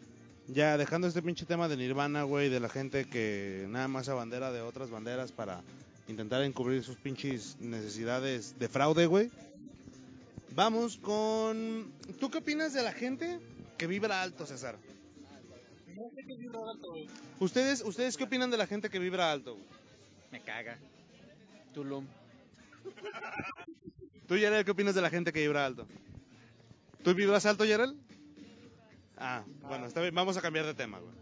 [0.48, 4.52] ya dejando este pinche tema de Nirvana, güey, de la gente que nada más abandera
[4.52, 5.62] de otras banderas para
[6.08, 9.32] intentar encubrir sus pinches necesidades de fraude, güey.
[10.56, 11.92] Vamos con...
[12.20, 13.40] ¿Tú qué opinas de la gente
[13.78, 14.78] que vibra alto, César?
[15.96, 17.08] No sé qué libro alto, güey.
[17.40, 19.54] ¿Ustedes, ¿Ustedes qué opinan de la gente que vibra alto?
[19.54, 19.66] güey?
[20.32, 20.78] Me caga.
[21.74, 22.06] Tulum.
[24.28, 25.88] ¿Tú, Yarel, qué opinas de la gente que vibra alto?
[27.06, 27.96] ¿Tú vibras alto, Yarel?
[29.18, 30.14] Ah, bueno, está bien.
[30.14, 31.16] Vamos a cambiar de tema, güey.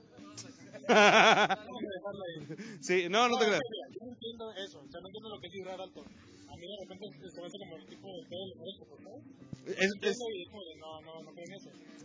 [2.82, 3.62] Sí, no, no te creas.
[3.92, 6.04] Yo no entiendo eso, o sea, no entiendo lo que es vibrar alto.
[6.50, 8.24] A mí de repente se me hace como el tipo de.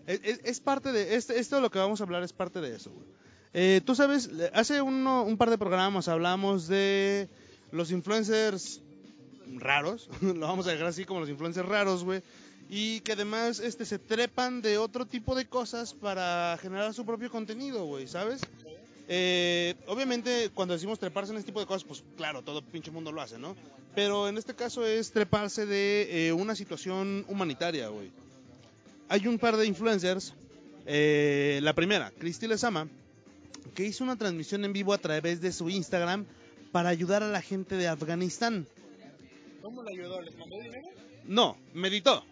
[0.06, 1.16] Es, es, es parte de...
[1.16, 3.06] Este, esto de lo que vamos a hablar es parte de eso, güey.
[3.52, 7.28] Eh, Tú sabes, hace uno- un par de programas hablamos de
[7.72, 8.80] los influencers
[9.56, 12.22] raros, lo vamos a dejar así como los influencers raros, güey,
[12.68, 17.31] y que además este, se trepan de otro tipo de cosas para generar su propio
[17.31, 18.40] contenido, güey, ¿sabes?
[19.09, 23.11] Eh, obviamente, cuando decimos treparse en este tipo de cosas, pues claro, todo pinche mundo
[23.11, 23.57] lo hace, ¿no?
[23.94, 28.11] Pero en este caso es treparse de eh, una situación humanitaria, güey.
[29.09, 30.35] Hay un par de influencers.
[30.85, 32.88] eh, la primera, Cristi Lezama,
[33.74, 36.26] que hizo una transmisión en vivo a través de su Instagram
[36.72, 38.66] para ayudar a la gente de Afganistán.
[39.62, 40.20] ¿Cómo le ayudó?
[40.20, 40.88] ¿Les mandó dinero?
[41.26, 42.24] No, meditó.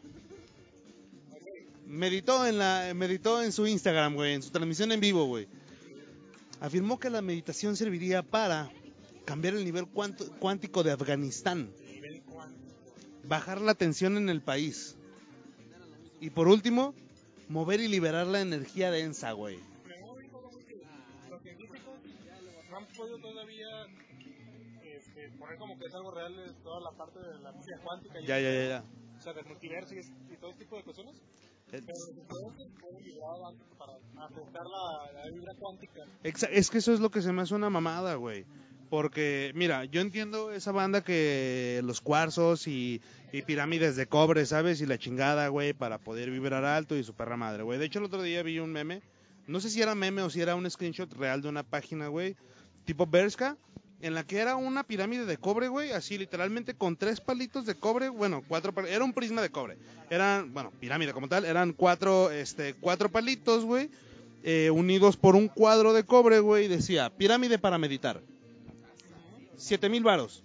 [1.86, 5.46] Meditó en la meditó en su Instagram, güey, en su transmisión en vivo, güey.
[6.60, 8.70] Afirmó que la meditación serviría para
[9.24, 11.70] cambiar el nivel cuanto- cuántico de Afganistán,
[12.26, 12.58] cuánto.
[13.24, 14.96] bajar la tensión en el país.
[16.20, 16.94] Y por último,
[17.48, 19.58] mover y liberar la energía densa, güey.
[19.86, 20.82] Pero dijo como que
[21.30, 21.94] los científicos
[22.70, 23.68] no han podido todavía
[24.82, 28.20] este, poner como que es algo real es toda la parte de la física cuántica
[28.20, 28.84] y, Ya, ya, ya, ya.
[29.18, 31.14] o sea, del multiverso y, y todo ese tipo de cuestiones.
[36.22, 38.46] Es que eso es lo que se me hace una mamada, güey.
[38.88, 43.02] Porque, mira, yo entiendo esa banda que los cuarzos y,
[43.32, 44.80] y pirámides de cobre, ¿sabes?
[44.80, 47.80] Y la chingada, güey, para poder vibrar alto y su perra madre, güey.
[47.80, 49.02] De hecho, el otro día vi un meme,
[49.48, 52.36] no sé si era meme o si era un screenshot real de una página, güey,
[52.84, 53.56] tipo Berska,
[54.00, 57.74] en la que era una pirámide de cobre, güey, así literalmente con tres palitos de
[57.74, 59.78] cobre, bueno, cuatro, era un prisma de cobre.
[60.10, 63.90] Eran, bueno, pirámide como tal, eran cuatro, este, cuatro palitos, güey,
[64.42, 68.20] eh, unidos por un cuadro de cobre, güey, decía, pirámide para meditar.
[69.56, 70.42] Siete mil varos.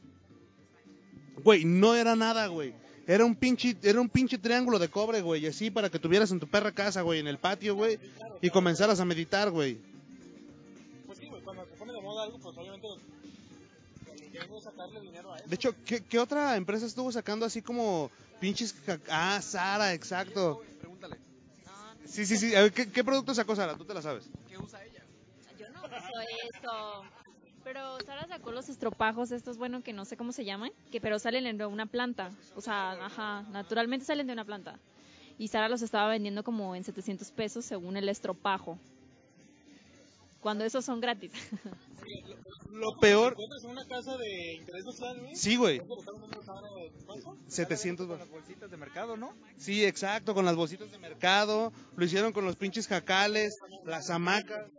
[1.44, 2.74] Güey, no era nada, güey.
[3.08, 6.40] Era un pinche, era un pinche triángulo de cobre, güey, así para que tuvieras en
[6.40, 8.00] tu perra casa, güey, en el patio, güey,
[8.42, 9.78] y comenzaras a meditar, güey.
[11.06, 12.88] Pues sí, güey, cuando se pone de moda algo, pues obviamente
[14.48, 15.48] quieren sacarle dinero a eso.
[15.48, 18.76] De hecho, ¿qué, qué otra empresa estuvo sacando así como pinches...
[19.10, 20.62] Ah, Sara, exacto.
[20.80, 21.18] Pregúntale.
[22.06, 22.56] Sí, sí, sí.
[22.56, 23.78] A ver, ¿qué, qué producto sacó Sara?
[23.78, 24.30] Tú te la sabes.
[24.48, 25.04] ¿Qué usa ella?
[25.58, 25.98] Yo no uso
[26.58, 27.04] eso.
[27.64, 31.20] Pero Sara sacó los estropajos estos, bueno, que no sé cómo se llaman, que pero
[31.20, 32.32] salen de una planta.
[32.56, 34.80] O sea, ajá, naturalmente salen de una planta.
[35.38, 38.78] Y Sara los estaba vendiendo como en 700 pesos según el estropajo.
[40.42, 41.32] Cuando esos son gratis.
[42.72, 43.34] Lo peor...
[43.34, 45.36] encuentras en una casa de interés social, güey.
[45.36, 45.78] Sí, güey.
[45.80, 47.38] ¿Cuánto le están dando Sara de cuánto?
[47.48, 49.34] 700 Con las bolsitas de mercado, ¿no?
[49.58, 54.72] Sí, exacto, con las bolsitas de mercado, lo hicieron con los pinches jacales, las hamacas.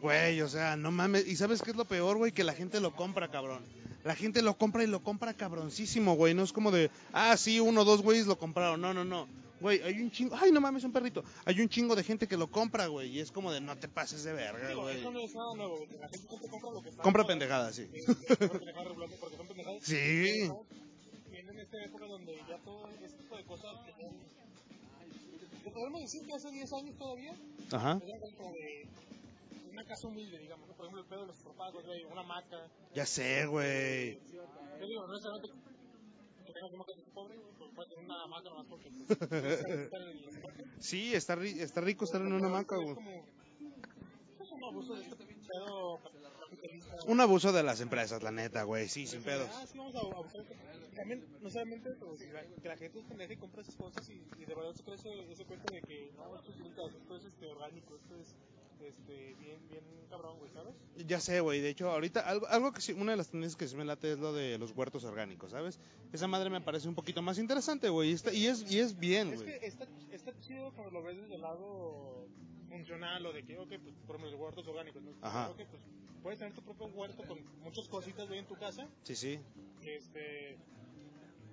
[0.00, 1.26] Güey, o sea, no mames.
[1.26, 2.32] ¿Y sabes qué es lo peor, güey?
[2.32, 3.64] Que la gente lo compra, cabrón.
[4.04, 6.34] La gente lo compra y lo compra cabroncísimo, güey.
[6.34, 8.80] No es como de, ah, sí, uno o dos güeyes lo compraron.
[8.80, 9.28] No, no, no.
[9.60, 10.34] Güey, hay un chingo.
[10.40, 11.22] Ay, no mames, un perrito.
[11.44, 13.10] Hay un chingo de gente que lo compra, güey.
[13.10, 14.98] Y es como de, no te pases de verga, güey.
[14.98, 15.78] eso no es nada nuevo.
[16.00, 17.02] La gente siempre compra lo que está.
[17.02, 17.86] Compra pendejadas, sí.
[17.92, 19.82] Eh, compra pendejadas regularmente porque son pendejadas.
[19.82, 20.50] Sí.
[21.30, 24.16] Viene en esta época donde ya todo este tipo de cosas que son.
[25.62, 27.34] que podemos decir que hace 10 años todavía,
[27.70, 28.00] Ajá.
[28.02, 28.88] eran como de
[29.72, 30.74] una casa humilde, digamos, ¿no?
[30.74, 32.66] Por ejemplo, el pedo de los propagos, güey, una hamaca.
[32.94, 34.18] Ya sé, güey.
[34.80, 35.50] Yo digo, no necesariamente
[40.80, 42.94] Sí, está, ri- está rico estar en una hamaca, güey.
[42.94, 43.24] como.
[44.40, 45.16] Es un abuso de este.
[47.06, 48.88] Un abuso de las empresas, la neta, güey.
[48.88, 49.48] Sí, sin pedos.
[49.52, 50.44] Ah, sí, vamos a abusar.
[50.94, 54.54] También, no solamente pues, que la, gente es pendeja y compra esas cosas y, de
[54.54, 54.96] verdad se cree
[55.30, 58.34] ese, cuento de que no, esto es esto es este, orgánico, esto es
[58.80, 60.74] este, bien, bien cabrón, güey, ¿sabes?
[61.06, 61.60] Ya sé, güey.
[61.60, 64.12] De hecho, ahorita algo, algo que sí, una de las tendencias que sí me late
[64.12, 65.78] es lo de los huertos orgánicos, ¿sabes?
[66.12, 68.10] Esa madre me parece un poquito más interesante, güey.
[68.10, 69.58] Y, está- y, es, y es bien, Es güey.
[69.60, 72.26] que está, está chido cuando lo ves desde el lado
[72.68, 75.10] funcional o de que, ok, pues por ejemplo, los huertos orgánicos, ¿no?
[75.22, 75.50] Ajá.
[75.50, 75.82] Ok, pues
[76.22, 78.88] puedes tener tu propio huerto con muchas cositas, güey, en tu casa.
[79.04, 79.38] Sí, sí.
[79.82, 80.58] Este,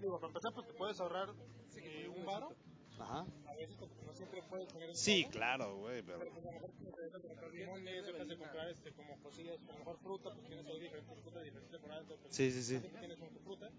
[0.02, 1.30] digo, para empezar, pues te puedes ahorrar
[1.76, 2.56] eh, un varo.
[3.00, 3.26] Ajá.
[3.48, 6.02] A veces, no siempre puedes tener Sí, claro, güey.
[6.04, 8.92] pero- Pero pues a lo mejor te dejas de comprar limones, dejas de comprar este,
[8.94, 12.52] como cosillas, a lo mejor fruta, pues tienes ahí diferentes frutas, diferentes temporadas, entonces Sí,
[12.52, 12.88] sí, sí.
[13.00, 13.70] tienes tu fruta.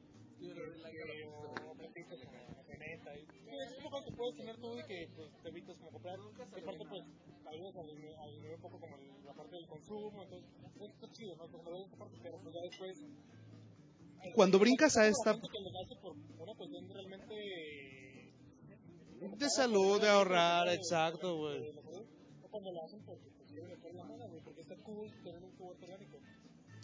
[0.41, 5.09] Eh, o platitos como pimienta y sí, es lo que puedes tener tú y que
[5.16, 6.19] pues, te evitas como comprar.
[6.55, 7.03] Que aparte pues
[7.47, 10.49] ayudas a disminuir a disminuir un poco como el- la parte del consumo, entonces
[10.79, 11.49] pues, está chido, ¿no?
[11.51, 13.05] Como lo ves esta parte, pero pues ya después
[14.35, 16.78] Cuando brincas a esta por una cuestión
[19.39, 21.72] de salud, de ahorrar, exacto, güey.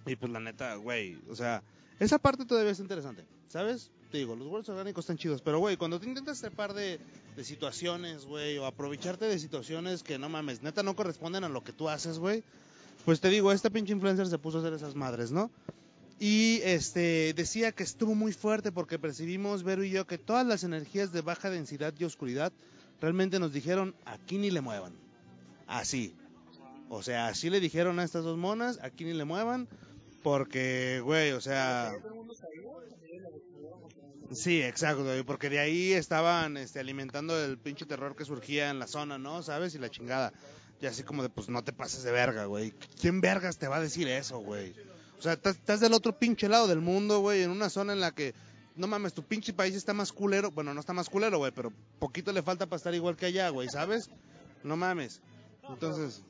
[0.06, 1.62] Y pues la neta, güey, o sea,
[1.98, 3.90] esa parte todavía es interesante, ¿sabes?
[4.10, 7.00] Te digo, los huertos orgánicos están chidos, pero güey, cuando te intentas trepar de,
[7.36, 11.64] de situaciones, güey, o aprovecharte de situaciones que no mames, neta no corresponden a lo
[11.64, 12.44] que tú haces, güey,
[13.04, 15.50] pues te digo, este pinche influencer se puso a hacer esas madres, ¿no?
[16.18, 20.64] Y este decía que estuvo muy fuerte porque percibimos, Vero y yo, que todas las
[20.64, 22.52] energías de baja densidad y oscuridad
[23.00, 24.94] realmente nos dijeron, aquí ni le muevan.
[25.66, 26.14] Así.
[26.88, 29.68] O sea, así le dijeron a estas dos monas, aquí ni le muevan,
[30.22, 31.92] porque, güey, o sea...
[34.32, 38.86] Sí, exacto, porque de ahí estaban este, alimentando el pinche terror que surgía en la
[38.86, 39.42] zona, ¿no?
[39.42, 39.74] ¿Sabes?
[39.74, 40.32] Y la chingada.
[40.80, 42.72] Y así como de, pues no te pases de verga, güey.
[43.00, 44.74] ¿Quién vergas te va a decir eso, güey?
[45.18, 48.12] O sea, estás- del otro pinche lado del mundo, güey, en una zona en la
[48.12, 48.34] que,
[48.76, 50.50] no mames, tu pinche país está más culero.
[50.50, 53.48] Bueno, no está más culero, güey, pero poquito le falta para estar igual que allá,
[53.50, 54.10] güey, ¿sabes?
[54.62, 55.20] No mames.
[55.68, 56.22] Entonces,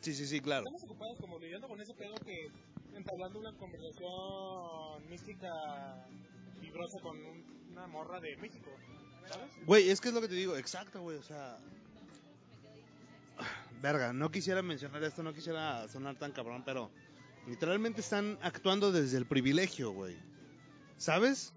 [0.00, 0.64] sí, sí, sí, claro.
[0.66, 2.50] estamos ocupados como lidiando con ese pedo que
[2.94, 6.06] entablando una conversación mística
[6.60, 8.70] vibrosa con un- una morra de México,
[9.28, 9.50] ¿sabes?
[9.66, 11.58] Güey, es que es lo que te digo, exacto, güey, o sea...
[13.84, 16.90] Verga, no quisiera mencionar esto, no quisiera sonar tan cabrón, pero
[17.46, 20.16] literalmente están actuando desde el privilegio, güey.
[20.96, 21.52] ¿Sabes?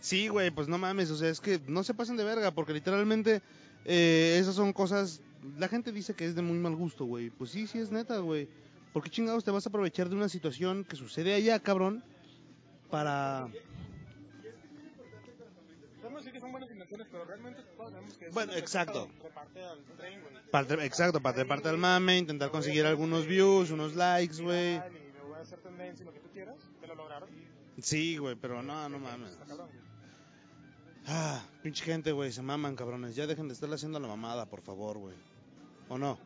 [0.00, 2.74] Sí, güey, pues no mames, o sea, es que no se pasen de verga, porque
[2.74, 3.40] literalmente
[3.86, 5.22] eh, esas son cosas...
[5.56, 7.30] La gente dice que es de muy mal gusto, güey.
[7.30, 8.46] Pues sí, sí es neta, güey.
[8.92, 12.04] ¿Por qué chingados te vas a aprovechar de una situación que sucede allá, cabrón?
[12.90, 13.48] Para...
[16.88, 19.08] pero realmente todos sabemos que es Bueno, exacto.
[19.22, 19.60] de parte
[19.96, 20.34] tren, güey.
[20.50, 24.74] Parte- exacto, para parte del mame, intentar conseguir algunos views, unos likes, güey.
[24.74, 27.28] Viral Y me voy a hacer tendencia y lo que tú quieras, te lo lograron.
[27.80, 29.36] Sí, güey, pero no, no mames.
[31.08, 33.14] Ah, pinche gente, güey, se maman, cabrones.
[33.14, 35.14] Ya dejen de estarle haciendo la mamada, por favor, güey.
[35.88, 36.18] ¿O no?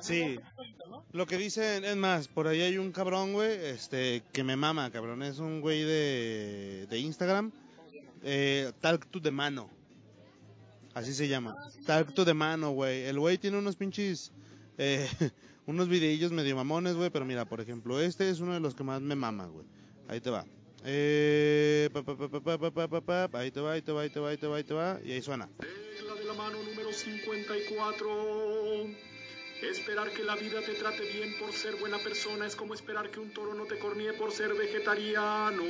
[0.00, 0.38] Sí.
[1.12, 4.90] Lo que dicen, es más, por ahí hay un cabrón, güey, este, que me mama,
[4.90, 5.22] cabrón.
[5.22, 7.52] Es un güey de, de Instagram.
[8.22, 9.68] Eh, talk de mano.
[10.94, 11.56] Así se llama.
[11.86, 13.04] Talk to de mano, güey.
[13.04, 14.32] El güey tiene unos pinches.
[14.78, 15.08] Eh,
[15.66, 17.10] unos videillos medio mamones, güey.
[17.10, 19.66] Pero mira, por ejemplo, este es uno de los que más me mama, güey.
[20.08, 20.44] Ahí te va.
[20.84, 24.46] Eh, pa, pa, pa, ahí te va, ahí te va, ahí te va, ahí te
[24.46, 25.00] va, ahí te va.
[25.04, 25.48] Y ahí suena.
[25.58, 26.58] De la de la mano,
[26.92, 28.86] 54.
[29.62, 33.20] Esperar que la vida te trate bien por ser buena persona es como esperar que
[33.20, 35.62] un toro no te cornee por ser vegetariano.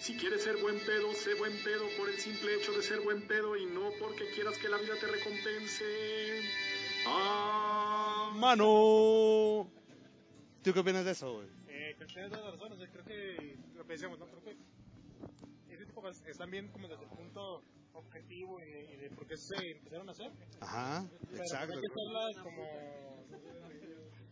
[0.00, 3.26] Si quieres ser buen pedo, sé buen pedo por el simple hecho de ser buen
[3.26, 6.42] pedo y no porque quieras que la vida te recompense.
[7.06, 9.70] Ah, ¡Mano!
[10.62, 11.48] ¿Tú qué opinas de eso, güey?
[11.68, 14.26] Eh, creo que tienes toda la razón, o sea, creo que lo que decíamos, ¿no?
[14.26, 14.56] Creo que
[15.74, 17.62] ese tipo de cosas están bien como desde el punto
[17.96, 20.30] objetivo y de, y de por qué se empezaron a hacer.
[20.60, 21.74] Ajá, Pero exacto.
[21.74, 23.26] hay que hacerlas como...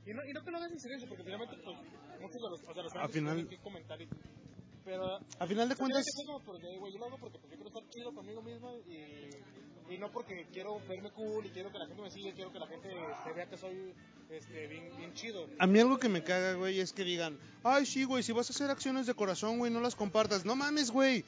[0.06, 1.76] Y no, y no que lo hagas en silencio, porque finalmente, pues,
[2.20, 4.08] muchos de los, o sea, los fans final- que comentar y...
[4.84, 5.18] Pero...
[5.38, 7.88] A final de cuentas, como porque, güey, yo lo hago porque pues, yo quiero estar
[7.88, 12.02] chido conmigo mismo y, y no porque quiero verme cool y quiero que la gente
[12.02, 12.88] me siga, quiero que la gente
[13.34, 13.94] vea que soy
[14.28, 15.46] este, bien, bien chido.
[15.58, 18.50] A mí algo que me caga, güey, es que digan, ay, sí, güey, si vas
[18.50, 20.44] a hacer acciones de corazón, güey, no las compartas.
[20.44, 21.24] No mames, güey.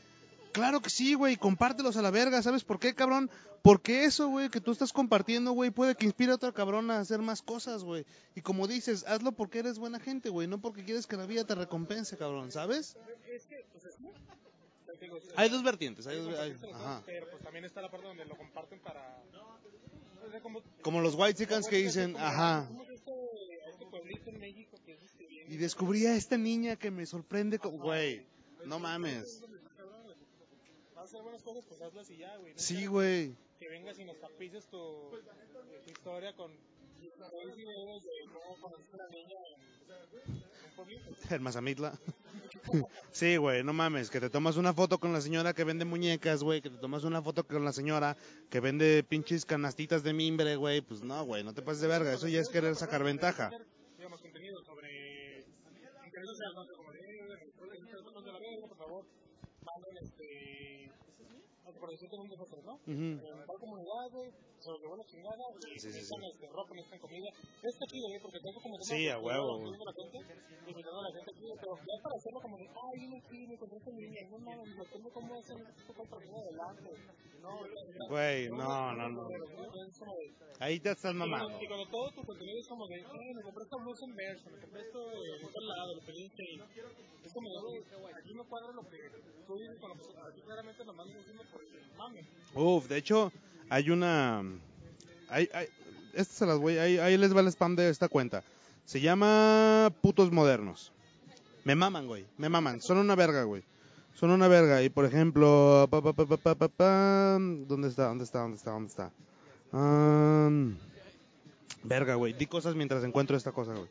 [0.56, 2.40] Claro que sí, güey, compártelos a la verga.
[2.40, 3.30] ¿Sabes por qué, cabrón?
[3.60, 6.98] Porque eso, güey, que tú estás compartiendo, güey, puede que inspire a otro cabrón a
[6.98, 8.06] hacer más cosas, güey.
[8.34, 11.44] Y como dices, hazlo porque eres buena gente, güey, no porque quieres que la vida
[11.44, 12.96] te recompense, cabrón, ¿sabes?
[13.26, 13.46] Pues
[15.36, 16.34] Hay dos vertientes, hay dos...
[16.34, 19.22] cosas, pero pues también está la parte donde lo comparten para...
[20.80, 22.66] Como, los white chickens que dicen, ajá.
[25.48, 28.24] Y descubrí a esta niña que me sorprende, güey,
[28.64, 29.42] no mames.
[31.06, 32.52] Vas a hacer buenas cosas, pues hazlas y ya, güey.
[32.52, 33.36] no Sí, güey.
[33.60, 35.12] que vengas y nos tapices tu,
[35.84, 41.10] tu historia con seis videos de cómo conociste a una niña en un pueblito.
[41.30, 41.96] El Mazamitla.
[43.12, 46.42] Sí, güey, no mames, que te tomas una foto con la señora que vende muñecas,
[46.42, 48.16] güey, que te tomas una foto con la señora
[48.50, 52.12] que vende pinches canastitas de mimbre, güey, pues no, güey, no te pases de verga,
[52.14, 53.52] eso ya es querer sacar ventaja.
[53.96, 55.44] Digamos, contenido sobre
[56.04, 57.00] intereses no sé, como de,
[58.02, 59.04] bueno, de la verga, por favor,
[59.64, 60.85] manden este.
[61.86, 62.74] No Por decirte un desastre, ¿no?
[62.74, 62.90] Ujú.
[62.90, 66.14] En tal comunidad, güey, se los llevó la chingada Sí, sí, sí.
[66.32, 67.28] este, ropa, necesitan comida.
[67.62, 68.80] Está chido, güey, porque tengo como.
[68.82, 69.70] Sí, a huevo, güey.
[69.70, 70.18] la gente,
[70.66, 73.54] invitando a la gente aquí, pero ya para hacerlo como de, ay, vine aquí, me
[73.54, 76.90] encontré esta niña, no mames, me tengo cómo hacer esto para salir adelante.
[77.40, 79.28] No, Güey, no, no, no.
[80.58, 81.62] Ahí te estás mamando.
[81.62, 84.50] y cuando todo tu contenido es como de, eh, me compré esta blusa en Verso,
[84.50, 86.62] me compré esto de tal lado, lo pedí en Shein.
[87.24, 87.48] Es como
[88.16, 88.98] aquí no cuadra lo que
[89.46, 91.75] tú dices con lo que aquí claramente lo mandas haciendo por.
[92.54, 93.32] Uf, de hecho,
[93.68, 94.42] hay una...
[96.14, 98.42] Se las voy, ahí, ahí les va el spam de esta cuenta.
[98.84, 100.92] Se llama Putos Modernos.
[101.64, 102.80] Me maman, güey, me maman.
[102.80, 103.64] Son una verga, güey.
[104.14, 104.82] Son una verga.
[104.82, 108.06] Y por ejemplo, pa, pa, ¿dónde está?
[108.06, 108.38] ¿Dónde está?
[108.40, 108.70] ¿Dónde está?
[108.70, 109.10] ¿Dónde está?
[109.72, 110.78] Am,
[111.82, 112.32] verga, güey.
[112.32, 113.90] Di cosas mientras encuentro esta cosa, güey.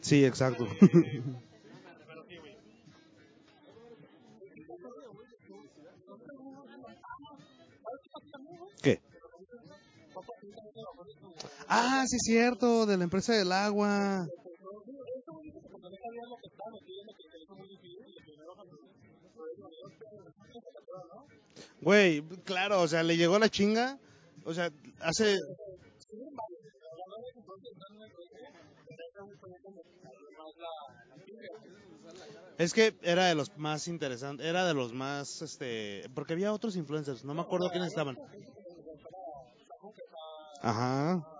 [0.00, 0.68] Sí, exacto.
[11.68, 14.26] Ah, sí, cierto, de la empresa del agua.
[21.80, 23.98] Güey, claro, o sea, le llegó la chinga.
[24.44, 25.36] O sea, hace.
[32.56, 36.76] Es que era de los más interesantes, era de los más, este, porque había otros
[36.76, 38.16] influencers, no me acuerdo quiénes estaban.
[40.62, 41.33] Ajá.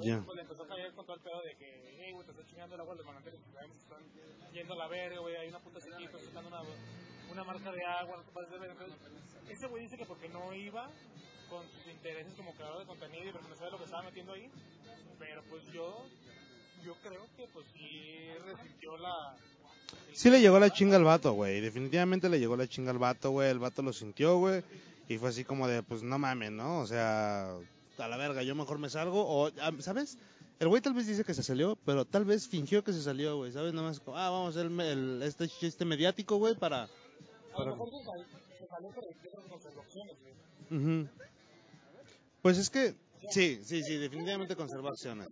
[0.00, 0.22] Ya.
[0.24, 2.46] Pues le empezó a caer con todo el pedo de que, hey, güey, te estás
[2.46, 3.40] chingando el agua de manantiales,
[3.76, 4.02] están
[4.52, 6.62] yendo a la verga, güey, hay una puta sequía, estás sacando una,
[7.30, 8.72] una marca de agua, no te pases de verga.
[8.72, 8.98] Entonces,
[9.50, 10.88] ese güey dice que porque no iba
[11.50, 14.32] con sus intereses como creador de contenido y porque no sabía lo que estaba metiendo
[14.32, 14.50] ahí,
[15.18, 16.06] pero pues yo,
[16.82, 19.36] yo creo que pues sí resintió la...
[20.14, 21.60] Sí le llegó la chinga al vato, güey.
[21.60, 23.50] Definitivamente le llegó la chinga al vato, güey.
[23.50, 24.62] El vato lo sintió, güey.
[25.12, 26.78] Y fue así como de, pues no mames, ¿no?
[26.80, 27.50] O sea,
[27.98, 29.24] a la verga, yo mejor me salgo.
[29.26, 30.16] O, ah, ¿sabes?
[30.58, 33.36] El güey tal vez dice que se salió, pero tal vez fingió que se salió,
[33.36, 33.52] güey.
[33.52, 33.74] ¿Sabes?
[33.74, 36.84] Nada más como, ah, vamos a hacer el, el- este chiste mediático, güey, para...
[36.84, 36.88] A
[37.56, 37.72] para...
[37.72, 37.90] güey.
[40.70, 41.08] Ujú.
[42.40, 42.94] Pues es que,
[43.30, 45.28] sí, sí, sí, definitivamente conservó acciones.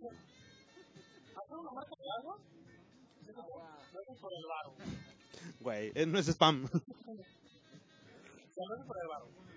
[5.59, 6.67] Güey, eh, no es spam.
[8.55, 9.50] Por el.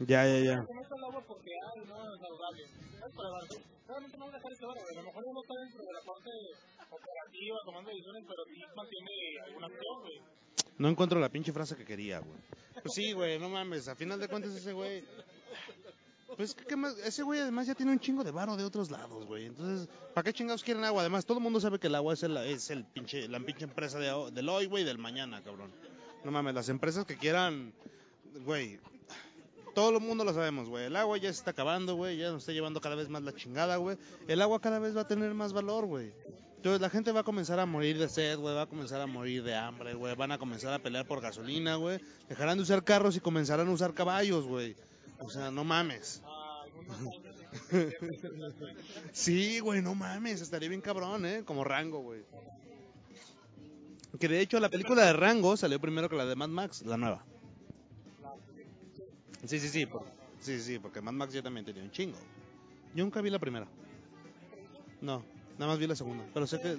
[0.00, 0.52] Ya, ya, ya.
[0.52, 1.50] El agua porque,
[1.86, 2.66] no es saludable.
[3.00, 3.46] No es por el varo.
[3.88, 4.96] Realmente no va a dejar ese varo, güey.
[4.96, 6.30] A lo mejor uno está dentro de la parte
[6.90, 10.20] operativa, tomando decisiones, pero sí mantiene alguna acción, güey.
[10.78, 12.38] No encuentro la pinche frase que quería, güey.
[12.82, 13.88] Pues sí, güey, no mames.
[13.88, 15.04] A final de cuentas ese güey...
[16.36, 16.96] Pues, ¿qué más?
[16.98, 19.46] Ese güey además ya tiene un chingo de varo de otros lados, güey.
[19.46, 21.02] Entonces, ¿para qué chingados quieren agua?
[21.02, 23.64] Además, todo el mundo sabe que el agua es, el, es el pinche, la pinche
[23.64, 25.72] empresa de, del hoy, güey, y del mañana, cabrón.
[26.24, 27.74] No mames, las empresas que quieran,
[28.44, 28.78] güey,
[29.74, 30.86] todo el mundo lo sabemos, güey.
[30.86, 33.34] El agua ya se está acabando, güey, ya nos está llevando cada vez más la
[33.34, 33.96] chingada, güey.
[34.28, 36.12] El agua cada vez va a tener más valor, güey.
[36.56, 39.06] Entonces la gente va a comenzar a morir de sed, güey, va a comenzar a
[39.06, 40.14] morir de hambre, güey.
[40.14, 42.00] Van a comenzar a pelear por gasolina, güey.
[42.28, 44.76] Dejarán de usar carros y comenzarán a usar caballos, güey.
[45.20, 46.22] O sea, no mames.
[49.12, 51.42] Sí, güey, no mames, estaría bien cabrón, ¿eh?
[51.44, 52.22] Como Rango, güey.
[54.18, 56.96] Que de hecho la película de Rango salió primero que la de Mad Max, la
[56.96, 57.24] nueva.
[59.44, 60.04] Sí, sí, sí, por-
[60.40, 62.18] sí, sí, porque Mad Max yo también tenía un chingo.
[62.94, 63.66] Yo nunca vi la primera.
[65.00, 65.24] No,
[65.58, 66.24] nada más vi la segunda.
[66.32, 66.76] Pero sé que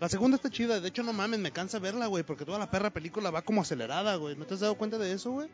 [0.00, 0.80] la segunda está chida.
[0.80, 3.60] De hecho, no mames, me cansa verla, güey, porque toda la perra película va como
[3.62, 4.36] acelerada, güey.
[4.36, 5.48] ¿No te has dado cuenta de eso, güey?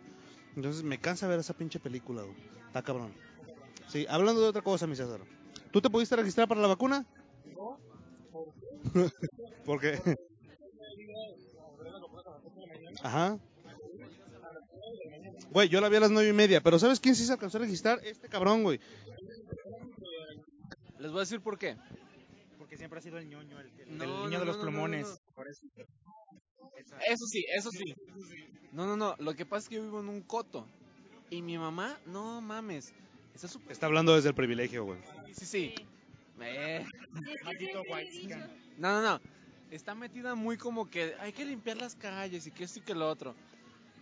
[0.56, 2.36] Entonces me cansa ver esa pinche película, güey.
[2.66, 3.12] Está cabrón.
[3.88, 5.20] Sí, hablando de otra cosa, mi César.
[5.72, 7.06] ¿Tú te pudiste registrar para la vacuna?
[9.64, 9.98] ¿Por qué?
[13.02, 13.38] Ajá.
[15.54, 17.58] Güey, yo la vi a las nueve y media, pero ¿sabes quién sí se alcanzó
[17.58, 18.00] a registrar?
[18.04, 18.80] Este cabrón, güey.
[20.98, 21.76] Les voy a decir por qué.
[22.58, 24.70] Porque siempre ha sido el ñoño, el, el No, niño no, de los no, no,
[24.70, 25.06] no, plumones.
[25.06, 25.34] no.
[25.36, 25.62] Por eso.
[27.06, 27.94] Eso sí, eso sí.
[28.72, 29.14] No, no, no.
[29.20, 30.66] Lo que pasa es que yo vivo en un coto.
[31.30, 32.92] Y mi mamá, no mames.
[33.32, 33.70] Está súper.
[33.70, 34.98] Está hablando desde el privilegio, güey.
[35.34, 35.74] Sí, sí.
[36.40, 36.84] Eh,
[38.78, 39.20] No, no, no.
[39.70, 42.94] Está metida muy como que hay que limpiar las calles y que esto y que
[42.94, 43.36] lo otro.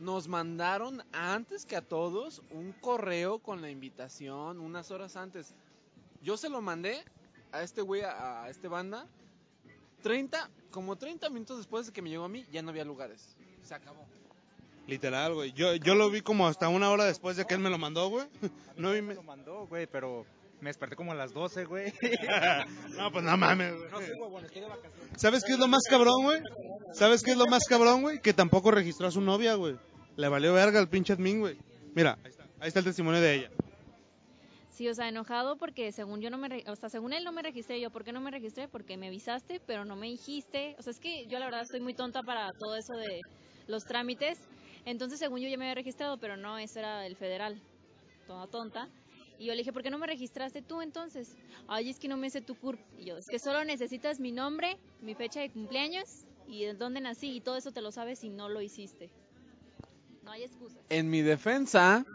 [0.00, 5.54] Nos mandaron antes que a todos un correo con la invitación unas horas antes.
[6.22, 7.04] Yo se lo mandé
[7.52, 9.06] a este güey, a, a este banda.
[10.02, 13.36] 30, como 30 minutos después de que me llegó a mí, ya no había lugares.
[13.62, 14.04] Se acabó.
[14.86, 15.52] Literal, güey.
[15.52, 18.08] Yo, yo lo vi como hasta una hora después de que él me lo mandó,
[18.08, 18.26] güey.
[18.76, 20.26] No, me lo mandó, güey, pero
[20.62, 21.92] me desperté como a las 12, güey.
[22.96, 23.90] no, pues no mames, güey.
[23.90, 25.20] No sé, huevón, estoy de vacaciones.
[25.20, 26.40] ¿Sabes qué es lo más cabrón, güey?
[26.94, 28.20] ¿Sabes qué es lo más cabrón, güey?
[28.20, 29.76] Que tampoco registró a su novia, güey.
[30.16, 31.56] Le valió verga al pinche admin, güey.
[31.94, 33.50] Mira, ahí está, ahí está el testimonio de ella.
[34.70, 37.32] Sí, o sea, enojado porque según yo no me, re- o sea, según él no
[37.32, 37.90] me registré yo.
[37.90, 38.68] ¿Por qué no me registré?
[38.68, 40.76] Porque me avisaste, pero no me dijiste.
[40.78, 43.20] O sea, es que yo la verdad estoy muy tonta para todo eso de
[43.66, 44.38] los trámites.
[44.84, 47.60] Entonces, según yo ya me había registrado, pero no, ese era el federal.
[48.26, 48.88] Toda tonta.
[49.42, 51.36] Y yo le dije, ¿por qué no me registraste tú entonces?
[51.66, 52.78] Ay, es que no me sé tu CURP.
[52.96, 57.00] Y yo, es que solo necesitas mi nombre, mi fecha de cumpleaños y de dónde
[57.00, 57.38] nací.
[57.38, 59.10] Y todo eso te lo sabes si no lo hiciste.
[60.22, 60.78] No hay excusas.
[60.90, 62.06] En mi defensa,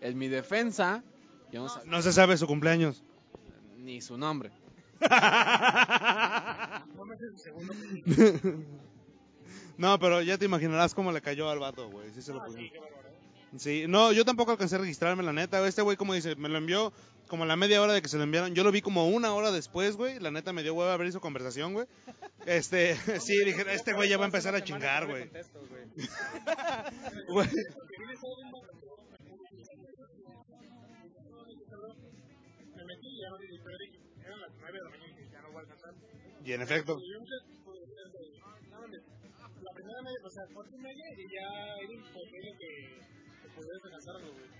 [0.00, 1.04] en mi defensa,
[1.52, 3.04] yo no se sabe su cumpleaños.
[3.76, 4.50] ni su nombre.
[9.78, 12.10] No, pero ya te imaginarás cómo le cayó al vato, güey.
[12.10, 12.42] Sí se lo.
[13.58, 15.66] Sí, no, yo tampoco alcancé a registrarme, la neta.
[15.66, 16.92] Este güey, como dice, me lo envió
[17.28, 18.54] como a la media hora de que se lo enviaron.
[18.54, 20.20] Yo lo vi como una hora después, güey.
[20.20, 21.86] La neta me dio hueva abrir su conversación, güey.
[22.46, 25.28] Este, sí, dije, este güey ya va a empezar a chingar, güey.
[27.28, 27.48] Güey.
[32.76, 35.16] Me metí y ya no dije, pero dije, eran las 9 de la mañana y
[35.16, 35.94] dije, ya no voy a alcanzar.
[36.44, 36.98] Y en efecto.
[39.62, 43.00] La primera media, o sea, cuatro y media y ya era imposible que,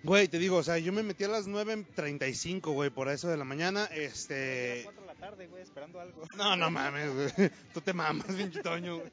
[0.03, 0.28] güey.
[0.28, 3.44] Te digo, o sea, yo me metí a las 9.35, güey, por eso de la
[3.44, 3.86] mañana.
[3.86, 4.82] Este.
[4.84, 6.22] 4 de la tarde, güey, esperando algo.
[6.36, 7.51] No, no mames, güey.
[7.74, 9.11] Tú te mamas, pinche Toño, güey.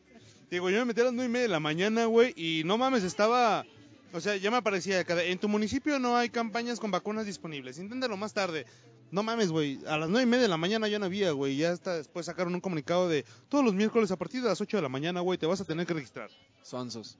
[0.49, 2.77] Digo, yo me metí a las 9 y media de la mañana, güey, y no
[2.77, 3.65] mames, estaba.
[4.13, 7.79] O sea, ya me aparecía cada- En tu municipio no hay campañas con vacunas disponibles.
[7.79, 8.67] Inténtalo más tarde.
[9.09, 9.79] No mames, güey.
[9.87, 11.57] A las 9 y media de la mañana ya no había, güey.
[11.57, 14.77] Ya hasta después sacaron un comunicado de todos los miércoles a partir de las 8
[14.77, 16.29] de la mañana, güey, te vas a tener que registrar.
[16.61, 17.17] Sonsos.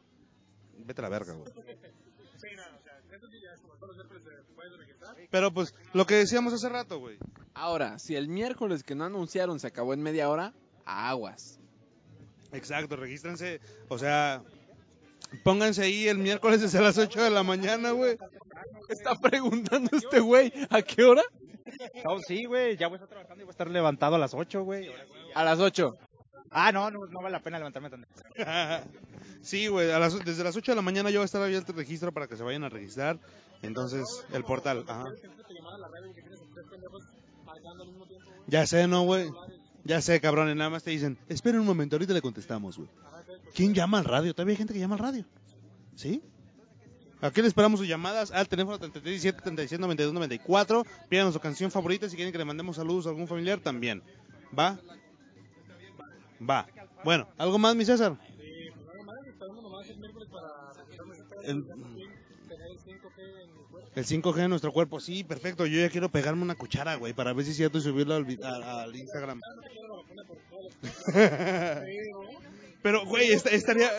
[0.85, 1.51] Vete a la verga, güey.
[5.29, 7.17] Pero pues, lo que decíamos hace rato, güey.
[7.53, 10.53] Ahora, si el miércoles que no anunciaron se acabó en media hora,
[10.85, 11.59] aguas.
[12.51, 13.59] Exacto, regístrense.
[13.89, 14.43] O sea,
[15.43, 18.17] pónganse ahí el miércoles desde las 8 de la mañana, güey.
[18.89, 21.23] Está preguntando este güey, ¿a qué hora?
[22.03, 24.33] No, sí, güey, ya voy a estar trabajando y voy a estar levantado a las
[24.33, 24.91] 8, güey.
[25.33, 25.97] A las 8.
[26.53, 28.05] Ah, no, no, no vale la pena levantarme tan
[29.41, 31.77] Sí, güey, las- desde las 8 de la mañana yo voy a estar abierto el
[31.77, 33.19] registro para que se vayan a registrar.
[33.61, 35.05] Entonces, el portal, ajá.
[38.47, 39.29] Ya sé, ¿no, güey?
[39.85, 42.89] Ya sé, cabrones, nada más te dicen, esperen un momento, ahorita le contestamos, güey.
[43.53, 44.33] ¿Quién llama al radio?
[44.33, 45.25] Todavía hay gente que llama al radio.
[45.95, 46.21] ¿Sí?
[47.21, 50.85] Aquí le esperamos sus llamadas al teléfono 37 37 92 94.
[51.09, 54.01] Pídanos su canción favorita si quieren que le mandemos saludos a algún familiar también.
[54.57, 54.77] ¿Va?
[56.49, 56.67] Va.
[57.03, 58.17] Bueno, ¿algo más, mi César?
[61.43, 63.89] El El- tener el 5G en mi cuerpo.
[63.95, 65.65] El 5G en nuestro cuerpo, sí, perfecto.
[65.65, 68.25] Yo ya quiero pegarme una cuchara, güey, para ver si es cierto y subirlo al,
[68.25, 69.41] vi- a- al Instagram.
[72.81, 73.89] Pero, güey, esta- estaría...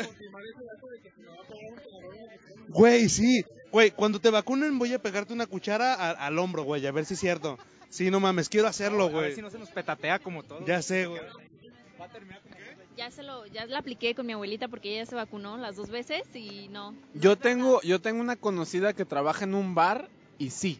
[2.68, 3.44] Güey, sí.
[3.70, 7.14] Güey, cuando te vacunen voy a pegarte una cuchara al hombro, güey, a ver si
[7.14, 7.58] es cierto.
[7.88, 9.34] Sí, no mames, quiero hacerlo, A ver güey.
[9.34, 10.64] si no se nos petatea como todo.
[10.66, 11.20] Ya sé, güey.
[12.04, 12.54] Va a terminar como
[12.98, 15.88] Ya se lo, ya la apliqué con mi abuelita porque ella se vacunó las dos
[15.88, 16.94] veces y no.
[17.14, 20.78] Yo tengo, yo tengo una conocida que trabaja en un bar y sí.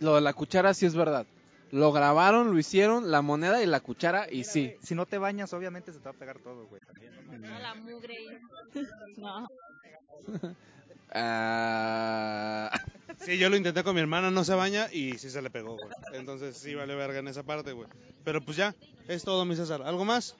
[0.00, 1.24] Lo de la cuchara sí es verdad.
[1.70, 4.74] Lo grabaron, lo hicieron, la moneda y la cuchara y sí.
[4.82, 6.80] Si no te bañas, obviamente se te va a pegar todo, güey.
[6.80, 7.42] también.
[7.42, 8.16] No, la mugre.
[9.16, 9.48] No.
[11.12, 12.70] Ah,
[13.20, 15.76] Sí, yo lo intenté con mi hermana, no se baña y sí se le pegó,
[15.76, 15.88] güey.
[16.12, 17.88] Entonces sí vale verga en esa parte, güey.
[18.24, 18.74] Pero pues ya,
[19.08, 19.82] es todo, mi César.
[19.82, 20.36] ¿Algo más?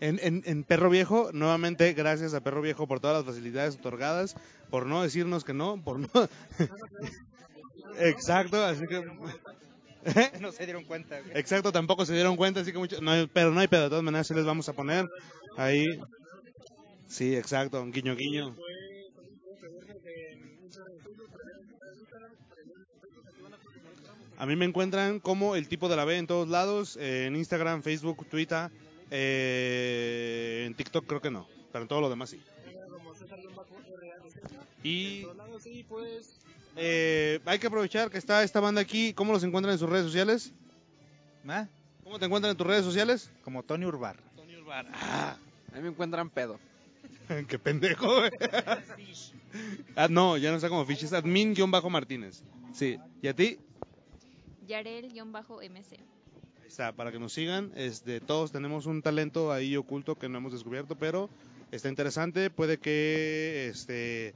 [0.00, 4.36] En, en, en Perro Viejo, nuevamente, gracias a Perro Viejo por todas las facilidades otorgadas,
[4.70, 6.08] por no decirnos que no, por no...
[7.98, 9.04] Exacto, así que...
[10.40, 11.32] no se dieron cuenta, güey.
[11.38, 13.00] Exacto, tampoco se dieron cuenta, así que mucho...
[13.00, 15.06] No hay- pero no hay pedo, de todas maneras se les vamos a poner
[15.56, 15.86] ahí.
[17.06, 18.54] Sí, exacto, un guiño guiño.
[24.36, 27.36] A mí me encuentran como el tipo de la B en todos lados, eh, en
[27.36, 28.70] Instagram, Facebook, Twitter,
[29.10, 32.40] eh, en TikTok creo que no, pero en todo lo demás sí.
[34.82, 35.24] Y
[36.78, 40.06] eh, hay que aprovechar que está esta banda aquí, ¿cómo los encuentran en sus redes
[40.06, 40.52] sociales?
[41.46, 41.66] ¿Ah?
[42.04, 43.30] ¿Cómo te encuentran en tus redes sociales?
[43.42, 44.16] Como Tony Urbar.
[44.92, 45.36] Ah,
[45.72, 46.58] a mí me encuentran pedo.
[47.48, 48.30] qué pendejo, güey.
[49.96, 52.42] ah, no, ya no está como Fish, es admin-martínez.
[52.72, 53.58] Sí, ¿y a ti?
[54.66, 55.92] Yarel-MC.
[55.92, 57.72] Ahí está, para que nos sigan.
[57.74, 61.30] Este, todos tenemos un talento ahí oculto que no hemos descubierto, pero
[61.70, 62.50] está interesante.
[62.50, 64.34] Puede que este,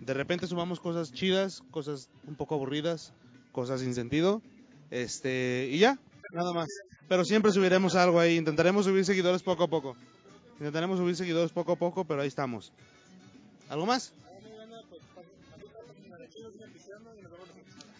[0.00, 3.12] de repente sumamos cosas chidas, cosas un poco aburridas,
[3.52, 4.42] cosas sin sentido.
[4.90, 5.98] Este, y ya,
[6.32, 6.68] nada más.
[7.08, 8.36] Pero siempre subiremos algo ahí.
[8.36, 9.96] Intentaremos subir seguidores poco a poco.
[10.58, 12.72] Intentaremos subir seguidores poco a poco, pero ahí estamos.
[13.68, 14.12] ¿Algo más?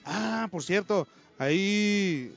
[0.05, 1.07] Ah, por cierto,
[1.38, 2.32] ahí,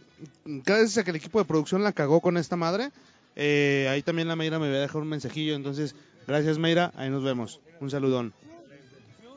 [0.46, 2.92] gracias a que el equipo de producción la cagó con esta madre,
[3.36, 5.96] eh, ahí también la Meira me había dejado un mensajillo, entonces,
[6.28, 7.62] gracias Meira, ahí nos vemos.
[7.80, 8.34] Un saludón.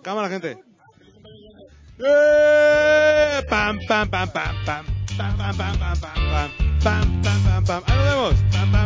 [0.07, 0.57] Cámara, gente.
[1.99, 3.43] ¡Eh!
[3.51, 4.85] Pam, pam, pam, pam, pam.
[5.19, 6.51] Pam, pam, pam, pam, pam, pam.
[6.85, 7.83] Pam, pam, pam.
[7.89, 8.35] Ahí nos vemos.
[8.53, 8.86] Pam, pam.